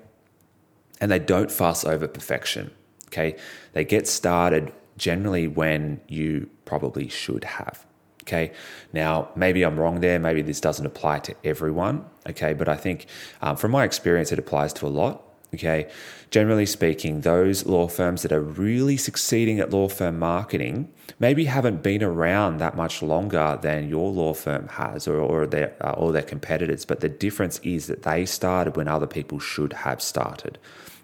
And 1.00 1.10
they 1.10 1.20
don't 1.20 1.50
fuss 1.50 1.86
over 1.86 2.06
perfection. 2.06 2.70
Okay. 3.06 3.38
They 3.72 3.86
get 3.86 4.06
started 4.06 4.74
generally 4.96 5.48
when 5.48 6.00
you 6.08 6.50
probably 6.64 7.08
should 7.08 7.44
have. 7.44 7.86
Okay. 8.22 8.52
Now, 8.92 9.28
maybe 9.34 9.64
I'm 9.64 9.78
wrong 9.78 10.00
there. 10.00 10.18
Maybe 10.18 10.42
this 10.42 10.60
doesn't 10.60 10.86
apply 10.86 11.18
to 11.20 11.34
everyone. 11.44 12.04
Okay. 12.28 12.54
But 12.54 12.68
I 12.68 12.76
think 12.76 13.06
um, 13.40 13.56
from 13.56 13.72
my 13.72 13.84
experience, 13.84 14.30
it 14.32 14.38
applies 14.38 14.72
to 14.74 14.86
a 14.86 14.88
lot. 14.88 15.24
Okay. 15.54 15.90
Generally 16.30 16.66
speaking, 16.66 17.20
those 17.22 17.66
law 17.66 17.88
firms 17.88 18.22
that 18.22 18.32
are 18.32 18.40
really 18.40 18.96
succeeding 18.96 19.60
at 19.60 19.70
law 19.70 19.88
firm 19.88 20.18
marketing 20.18 20.90
maybe 21.18 21.44
haven't 21.44 21.82
been 21.82 22.02
around 22.02 22.56
that 22.58 22.74
much 22.74 23.02
longer 23.02 23.58
than 23.60 23.88
your 23.88 24.10
law 24.10 24.32
firm 24.32 24.68
has 24.68 25.06
or, 25.06 25.18
or 25.18 25.46
their 25.46 25.74
uh, 25.80 25.90
or 25.90 26.12
their 26.12 26.22
competitors. 26.22 26.84
But 26.84 27.00
the 27.00 27.08
difference 27.08 27.58
is 27.62 27.86
that 27.88 28.04
they 28.04 28.24
started 28.24 28.76
when 28.76 28.88
other 28.88 29.06
people 29.06 29.40
should 29.40 29.72
have 29.72 30.00
started. 30.00 30.58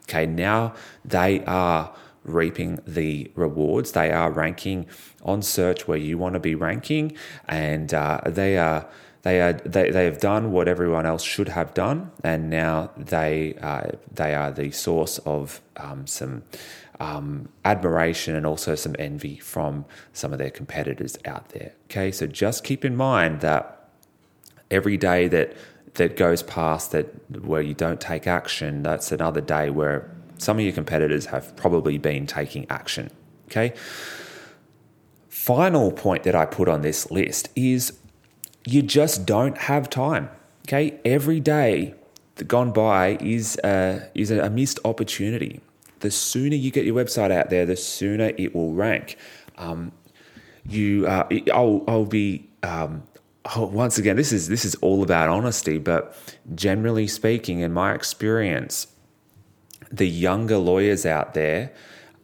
Okay. 0.04 0.24
Now 0.24 0.74
they 1.04 1.44
are 1.44 1.92
reaping 2.28 2.80
the 2.86 3.30
rewards. 3.34 3.92
They 3.92 4.10
are 4.10 4.30
ranking 4.30 4.86
on 5.22 5.42
search 5.42 5.88
where 5.88 5.98
you 5.98 6.18
want 6.18 6.34
to 6.34 6.40
be 6.40 6.54
ranking, 6.54 7.16
and 7.48 7.92
uh, 7.92 8.20
they 8.26 8.58
are 8.58 8.88
they 9.22 9.40
are 9.40 9.52
they, 9.52 9.90
they 9.90 10.04
have 10.04 10.20
done 10.20 10.52
what 10.52 10.68
everyone 10.68 11.06
else 11.06 11.22
should 11.22 11.48
have 11.48 11.74
done, 11.74 12.10
and 12.22 12.50
now 12.50 12.90
they 12.96 13.54
uh, 13.60 13.90
they 14.12 14.34
are 14.34 14.50
the 14.50 14.70
source 14.70 15.18
of 15.18 15.60
um, 15.76 16.06
some. 16.06 16.42
Um, 17.00 17.50
admiration 17.64 18.34
and 18.34 18.44
also 18.44 18.74
some 18.74 18.96
envy 18.98 19.38
from 19.38 19.84
some 20.12 20.32
of 20.32 20.40
their 20.40 20.50
competitors 20.50 21.16
out 21.24 21.50
there. 21.50 21.72
Okay, 21.84 22.10
so 22.10 22.26
just 22.26 22.64
keep 22.64 22.84
in 22.84 22.96
mind 22.96 23.40
that 23.40 23.88
every 24.68 24.96
day 24.96 25.28
that 25.28 25.56
that 25.94 26.16
goes 26.16 26.42
past 26.42 26.90
that 26.92 27.06
where 27.44 27.62
you 27.62 27.74
don't 27.74 28.00
take 28.00 28.26
action, 28.26 28.82
that's 28.82 29.12
another 29.12 29.40
day 29.40 29.70
where 29.70 30.10
some 30.38 30.59
of 30.59 30.64
your 30.64 30.72
competitors 30.72 31.27
have 31.27 31.55
probably 31.57 31.98
been 31.98 32.27
taking 32.27 32.66
action. 32.70 33.11
Okay. 33.46 33.74
Final 35.29 35.92
point 35.92 36.24
that 36.24 36.35
I 36.35 36.46
put 36.46 36.68
on 36.68 36.83
this 36.83 37.11
list 37.11 37.48
is 37.55 37.98
you 38.66 38.83
just 38.83 39.27
don't 39.27 39.57
have 39.57 39.88
time. 39.90 40.29
Okay. 40.66 40.98
Every 41.05 41.40
day 41.40 41.94
gone 42.46 42.72
by 42.72 43.18
is 43.20 43.59
a, 43.64 44.09
is 44.14 44.31
a 44.31 44.48
missed 44.51 44.79
opportunity. 44.85 45.61
The 46.01 46.11
sooner 46.11 46.55
you 46.55 46.70
get 46.70 46.85
your 46.85 46.94
website 46.94 47.33
out 47.33 47.51
there, 47.51 47.66
the 47.66 47.77
sooner 47.77 48.33
it 48.38 48.55
will 48.55 48.72
rank. 48.72 49.16
Um, 49.57 49.92
you, 50.64 51.07
uh, 51.07 51.29
I'll, 51.53 51.83
I'll 51.88 52.05
be 52.05 52.48
um, 52.62 53.03
oh, 53.57 53.66
once 53.66 53.98
again, 53.98 54.16
this 54.16 54.33
is 54.33 54.48
this 54.48 54.64
is 54.64 54.74
all 54.77 55.03
about 55.03 55.29
honesty, 55.29 55.79
but 55.79 56.16
generally 56.55 57.07
speaking, 57.07 57.61
in 57.61 57.72
my 57.72 57.94
experience, 57.94 58.88
the 59.90 60.09
younger 60.09 60.59
lawyers 60.59 61.07
out 61.07 61.35
there 61.35 61.72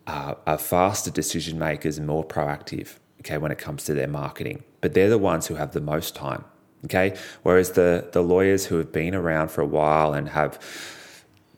are, 0.06 0.36
are 0.46 0.58
faster 0.58 1.10
decision 1.10 1.58
makers 1.58 1.98
and 1.98 2.06
more 2.06 2.24
proactive, 2.24 2.98
okay, 3.20 3.38
when 3.38 3.50
it 3.50 3.58
comes 3.58 3.84
to 3.84 3.94
their 3.94 4.08
marketing. 4.08 4.62
But 4.80 4.94
they're 4.94 5.08
the 5.08 5.18
ones 5.18 5.46
who 5.46 5.54
have 5.54 5.72
the 5.72 5.80
most 5.80 6.14
time, 6.14 6.44
okay? 6.84 7.16
Whereas 7.42 7.72
the, 7.72 8.08
the 8.12 8.22
lawyers 8.22 8.66
who 8.66 8.76
have 8.76 8.92
been 8.92 9.14
around 9.14 9.50
for 9.50 9.62
a 9.62 9.66
while 9.66 10.12
and 10.12 10.28
have 10.30 10.58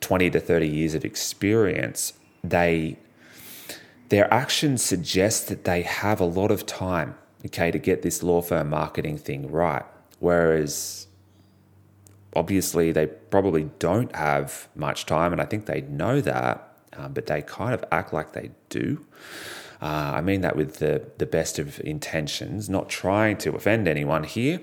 20 0.00 0.30
to 0.30 0.40
30 0.40 0.68
years 0.68 0.94
of 0.94 1.04
experience, 1.04 2.12
they 2.44 2.98
their 4.08 4.32
actions 4.32 4.82
suggest 4.82 5.48
that 5.48 5.64
they 5.64 5.82
have 5.82 6.20
a 6.20 6.24
lot 6.24 6.52
of 6.52 6.64
time, 6.64 7.16
okay, 7.44 7.72
to 7.72 7.78
get 7.78 8.02
this 8.02 8.22
law 8.22 8.40
firm 8.40 8.70
marketing 8.70 9.18
thing 9.18 9.50
right. 9.50 9.84
Whereas 10.20 11.08
obviously 12.36 12.92
they 12.92 13.06
probably 13.06 13.70
don't 13.78 14.14
have 14.14 14.68
much 14.76 15.06
time, 15.06 15.32
and 15.32 15.40
I 15.40 15.46
think 15.46 15.66
they 15.66 15.80
know 15.80 16.20
that, 16.20 16.76
um, 16.92 17.12
but 17.14 17.26
they 17.26 17.42
kind 17.42 17.74
of 17.74 17.84
act 17.90 18.12
like 18.12 18.32
they 18.32 18.50
do. 18.68 19.04
Uh, 19.82 20.12
I 20.16 20.20
mean 20.20 20.42
that 20.42 20.54
with 20.54 20.76
the, 20.76 21.02
the 21.18 21.26
best 21.26 21.58
of 21.58 21.80
intentions, 21.80 22.68
not 22.68 22.88
trying 22.88 23.36
to 23.38 23.54
offend 23.54 23.88
anyone 23.88 24.24
here, 24.24 24.60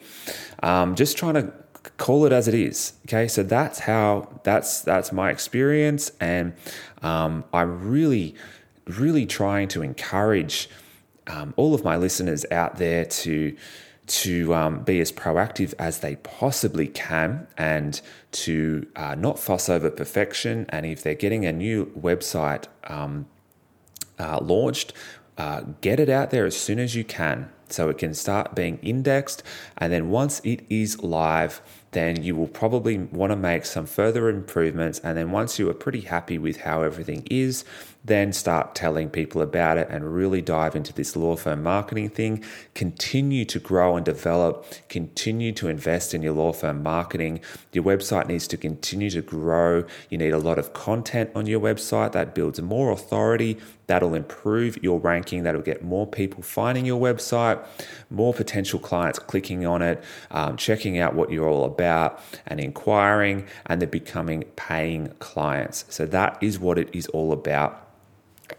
um, 0.62 0.96
just 0.96 1.18
trying 1.18 1.34
to 1.34 1.52
call 1.98 2.26
it 2.26 2.32
as 2.32 2.48
it 2.48 2.54
is. 2.54 2.94
Okay, 3.08 3.28
so 3.28 3.44
that's 3.44 3.80
how 3.80 4.40
that's 4.44 4.82
that's 4.82 5.12
my 5.12 5.32
experience, 5.32 6.12
and 6.20 6.54
um, 7.02 7.44
I'm 7.52 7.90
really, 7.90 8.36
really 8.88 9.26
trying 9.26 9.68
to 9.70 9.82
encourage 9.82 10.70
um, 11.28 11.54
all 11.58 11.74
of 11.74 11.84
my 11.84 11.96
listeners 11.96 12.46
out 12.52 12.78
there 12.78 13.06
to 13.06 13.56
to 14.06 14.54
um, 14.54 14.84
be 14.84 15.00
as 15.00 15.12
proactive 15.12 15.74
as 15.80 16.00
they 16.00 16.18
possibly 16.18 16.88
can 16.88 17.48
and 17.58 18.02
to 18.32 18.86
uh, 18.96 19.16
not 19.16 19.40
fuss 19.40 19.70
over 19.70 19.90
perfection. 19.90 20.66
And 20.70 20.86
if 20.86 21.04
they're 21.04 21.14
getting 21.16 21.46
a 21.46 21.54
new 21.54 21.86
website 21.98 22.66
um, 22.86 23.28
uh, 24.20 24.40
launched, 24.42 24.94
uh, 25.38 25.62
get 25.82 26.00
it 26.00 26.10
out 26.10 26.32
there 26.32 26.46
as 26.46 26.56
soon 26.56 26.80
as 26.80 26.96
you 26.96 27.04
can 27.04 27.50
so 27.70 27.90
it 27.90 27.98
can 27.98 28.14
start 28.14 28.56
being 28.56 28.78
indexed. 28.82 29.42
And 29.78 29.92
then 29.92 30.10
once 30.10 30.42
it 30.44 30.62
is 30.70 31.02
live, 31.02 31.62
then 31.92 32.22
you 32.22 32.36
will 32.36 32.48
probably 32.48 32.98
want 32.98 33.32
to 33.32 33.36
make 33.36 33.66
some 33.66 33.86
further 33.86 34.30
improvements. 34.30 35.00
And 35.00 35.18
then 35.18 35.32
once 35.32 35.58
you 35.58 35.70
are 35.70 35.74
pretty 35.74 36.02
happy 36.02 36.38
with 36.38 36.58
how 36.62 36.84
everything 36.84 37.26
is, 37.32 37.66
then 38.04 38.34
start 38.34 38.76
telling 38.76 39.10
people 39.10 39.42
about 39.42 39.78
it 39.78 39.88
and 39.90 40.14
really 40.14 40.42
dive 40.42 40.76
into 40.76 40.92
this 40.94 41.16
law 41.16 41.36
firm 41.36 41.64
marketing 41.64 42.10
thing. 42.10 42.44
Continue 42.74 43.46
to 43.46 43.60
grow 43.60 43.96
and 43.96 44.06
develop, 44.06 44.66
continue 44.90 45.54
to 45.54 45.70
invest 45.70 46.14
in 46.14 46.22
your 46.22 46.34
law 46.34 46.52
firm 46.52 46.84
marketing. 46.84 47.40
Your 47.72 47.84
website 47.84 48.28
needs 48.28 48.48
to 48.48 48.58
continue 48.58 49.10
to 49.12 49.22
grow. 49.22 49.86
You 50.10 50.18
need 50.18 50.34
a 50.34 50.38
lot 50.38 50.60
of 50.60 50.74
content 50.74 51.32
on 51.34 51.46
your 51.46 51.62
website 51.62 52.12
that 52.12 52.36
builds 52.36 52.62
more 52.62 52.92
authority. 52.92 53.58
That'll 53.88 54.16
improve 54.16 54.82
your 54.84 55.00
ranking. 55.00 55.44
That'll 55.44 55.62
get 55.62 55.84
more 55.84 56.08
people 56.08 56.42
finding 56.42 56.86
your 56.86 57.00
website, 57.00 57.66
more 58.10 58.34
potential 58.34 58.80
clients 58.80 59.20
clicking 59.20 59.66
on 59.66 59.82
it, 59.82 60.04
um, 60.32 60.58
checking 60.58 61.00
out 61.00 61.16
what 61.16 61.32
you're 61.32 61.48
all 61.48 61.66
about, 61.66 62.20
and 62.48 62.60
inquiring, 62.60 63.46
and 63.66 63.82
they're 63.82 63.88
becoming 63.88 64.44
paying 64.56 65.14
clients. 65.20 65.86
So, 65.90 66.06
that 66.08 66.38
is 66.42 66.60
what 66.60 66.78
it 66.78 66.90
is 66.94 67.08
all 67.08 67.34
about 67.34 67.93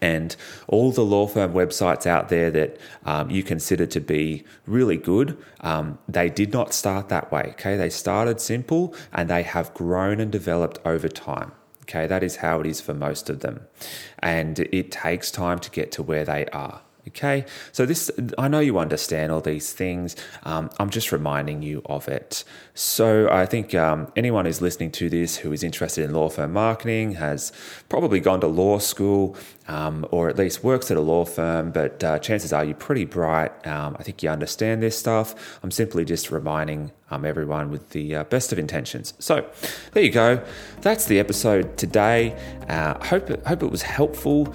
and 0.01 0.37
all 0.69 0.93
the 0.93 1.05
law 1.05 1.27
firm 1.27 1.53
websites 1.53 2.07
out 2.07 2.29
there 2.29 2.51
that 2.51 2.79
um, 3.05 3.31
you 3.31 3.43
consider 3.43 3.87
to 3.87 4.01
be 4.01 4.45
really 4.67 4.97
good, 4.97 5.37
um, 5.61 5.99
they 6.09 6.29
did 6.29 6.53
not 6.53 6.75
start 6.75 7.09
that 7.09 7.31
way. 7.33 7.51
Okay, 7.51 7.77
they 7.77 7.91
started 7.91 8.41
simple 8.41 8.95
and 9.13 9.29
they 9.29 9.43
have 9.43 9.73
grown 9.75 10.21
and 10.21 10.31
developed 10.31 10.79
over 10.85 11.09
time. 11.09 11.53
Okay, 11.83 12.07
that 12.07 12.23
is 12.23 12.37
how 12.37 12.61
it 12.61 12.67
is 12.67 12.81
for 12.81 12.95
most 12.95 13.29
of 13.29 13.41
them, 13.41 13.61
and 14.21 14.59
it 14.59 14.91
takes 14.91 15.31
time 15.31 15.59
to 15.59 15.71
get 15.71 15.93
to 15.93 16.03
where 16.03 16.25
they 16.25 16.47
are. 16.47 16.81
Okay, 17.09 17.45
so 17.73 17.85
this, 17.85 18.11
I 18.39 18.49
know 18.49 18.61
you 18.61 18.79
understand 18.79 19.31
all 19.31 19.43
these 19.43 19.73
things. 19.73 20.17
Um, 20.45 20.71
I'm 20.79 20.89
just 20.89 21.13
reminding 21.13 21.63
you 21.63 21.83
of 21.85 22.09
it. 22.09 22.45
So 22.73 23.29
I 23.31 23.45
think 23.45 23.75
um, 23.75 24.11
anyone 24.17 24.47
who's 24.47 24.63
listening 24.63 24.91
to 24.93 25.11
this 25.11 25.37
who 25.37 25.53
is 25.53 25.63
interested 25.63 26.05
in 26.05 26.15
law 26.15 26.31
firm 26.31 26.55
marketing 26.55 27.13
has 27.13 27.53
probably 27.91 28.21
gone 28.21 28.41
to 28.41 28.47
law 28.47 28.79
school 28.79 29.37
um, 29.69 30.07
or 30.11 30.29
at 30.29 30.39
least 30.39 30.65
works 30.65 30.91
at 30.91 30.97
a 30.97 31.01
law 31.01 31.25
firm, 31.25 31.71
but 31.73 32.03
uh, 32.03 32.19
chances 32.19 32.53
are 32.53 32.65
you're 32.65 32.75
pretty 32.75 33.05
bright. 33.05 33.67
Um, 33.67 33.97
I 33.99 34.03
think 34.03 34.23
you 34.23 34.31
understand 34.31 34.83
this 34.83 34.99
stuff. 34.99 35.59
I'm 35.63 35.71
simply 35.71 36.05
just 36.05 36.31
reminding 36.31 36.93
um, 37.11 37.25
everyone 37.25 37.71
with 37.71 37.91
the 37.91 38.17
uh, 38.17 38.25
best 38.25 38.53
of 38.53 38.59
intentions. 38.59 39.15
So 39.19 39.47
there 39.93 40.03
you 40.03 40.11
go. 40.11 40.45
That's 40.81 41.07
the 41.07 41.19
episode 41.19 41.77
today. 41.77 42.37
Uh, 42.69 43.03
hope 43.05 43.29
hope 43.47 43.63
it 43.63 43.71
was 43.71 43.83
helpful. 43.83 44.55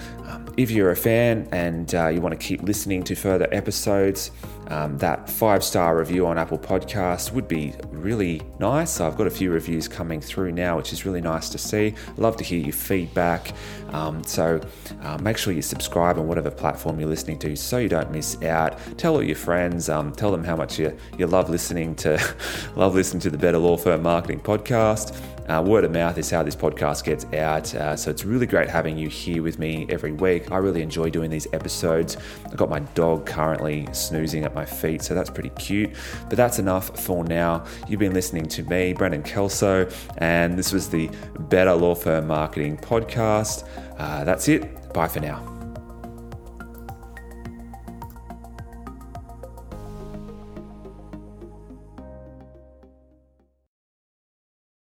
If 0.59 0.71
you're 0.71 0.91
a 0.91 0.95
fan 0.95 1.47
and 1.53 1.95
uh, 1.95 2.09
you 2.09 2.19
want 2.19 2.37
to 2.37 2.47
keep 2.47 2.63
listening 2.63 3.01
to 3.03 3.15
further 3.15 3.47
episodes, 3.49 4.31
um, 4.67 4.97
that 4.97 5.29
five 5.29 5.63
star 5.63 5.97
review 5.97 6.27
on 6.27 6.37
Apple 6.37 6.59
Podcasts 6.59 7.31
would 7.31 7.47
be 7.47 7.73
really 7.91 8.41
nice. 8.59 8.99
I've 8.99 9.15
got 9.15 9.25
a 9.25 9.29
few 9.29 9.51
reviews 9.51 9.87
coming 9.87 10.19
through 10.19 10.51
now, 10.51 10.75
which 10.75 10.91
is 10.91 11.05
really 11.05 11.21
nice 11.21 11.47
to 11.51 11.57
see. 11.57 11.95
Love 12.17 12.35
to 12.35 12.43
hear 12.43 12.59
your 12.59 12.73
feedback. 12.73 13.53
Um, 13.93 14.21
so 14.25 14.59
uh, 15.01 15.17
make 15.19 15.37
sure 15.37 15.53
you 15.53 15.61
subscribe 15.61 16.17
on 16.17 16.27
whatever 16.27 16.51
platform 16.51 16.99
you're 16.99 17.07
listening 17.07 17.39
to 17.39 17.55
so 17.55 17.77
you 17.77 17.87
don't 17.87 18.11
miss 18.11 18.43
out. 18.43 18.77
Tell 18.97 19.15
all 19.15 19.23
your 19.23 19.37
friends, 19.37 19.87
um, 19.87 20.11
tell 20.11 20.29
them 20.29 20.43
how 20.43 20.57
much 20.57 20.77
you, 20.77 20.93
you 21.17 21.25
love 21.25 21.49
listening 21.49 21.95
to 21.95 22.21
love 22.75 22.95
listening 22.95 23.21
to 23.21 23.29
the 23.29 23.37
Better 23.37 23.59
Law 23.59 23.77
Firm 23.77 24.01
Marketing 24.01 24.41
Podcast. 24.41 25.17
Uh, 25.49 25.61
word 25.61 25.83
of 25.83 25.91
mouth 25.91 26.17
is 26.17 26.29
how 26.29 26.43
this 26.43 26.55
podcast 26.55 27.03
gets 27.03 27.25
out. 27.33 27.73
Uh, 27.73 27.95
so 27.95 28.11
it's 28.11 28.23
really 28.23 28.45
great 28.45 28.69
having 28.69 28.97
you 28.97 29.09
here 29.09 29.41
with 29.41 29.57
me 29.59 29.85
every 29.89 30.11
week. 30.11 30.51
I 30.51 30.57
really 30.57 30.81
enjoy 30.81 31.09
doing 31.09 31.29
these 31.29 31.47
episodes. 31.53 32.17
I've 32.45 32.57
got 32.57 32.69
my 32.69 32.79
dog 32.79 33.25
currently 33.25 33.87
snoozing 33.91 34.43
at 34.43 34.53
my 34.53 34.65
feet, 34.65 35.01
so 35.01 35.15
that's 35.15 35.29
pretty 35.29 35.49
cute. 35.51 35.91
But 36.27 36.37
that's 36.37 36.59
enough 36.59 36.99
for 36.99 37.23
now. 37.23 37.65
You've 37.87 37.99
been 37.99 38.13
listening 38.13 38.45
to 38.47 38.63
me, 38.63 38.93
Brendan 38.93 39.23
Kelso, 39.23 39.89
and 40.17 40.57
this 40.57 40.71
was 40.71 40.89
the 40.89 41.09
Better 41.39 41.73
Law 41.73 41.95
Firm 41.95 42.27
Marketing 42.27 42.77
Podcast. 42.77 43.67
Uh, 43.97 44.23
that's 44.23 44.47
it. 44.47 44.93
Bye 44.93 45.07
for 45.07 45.19
now. 45.19 45.58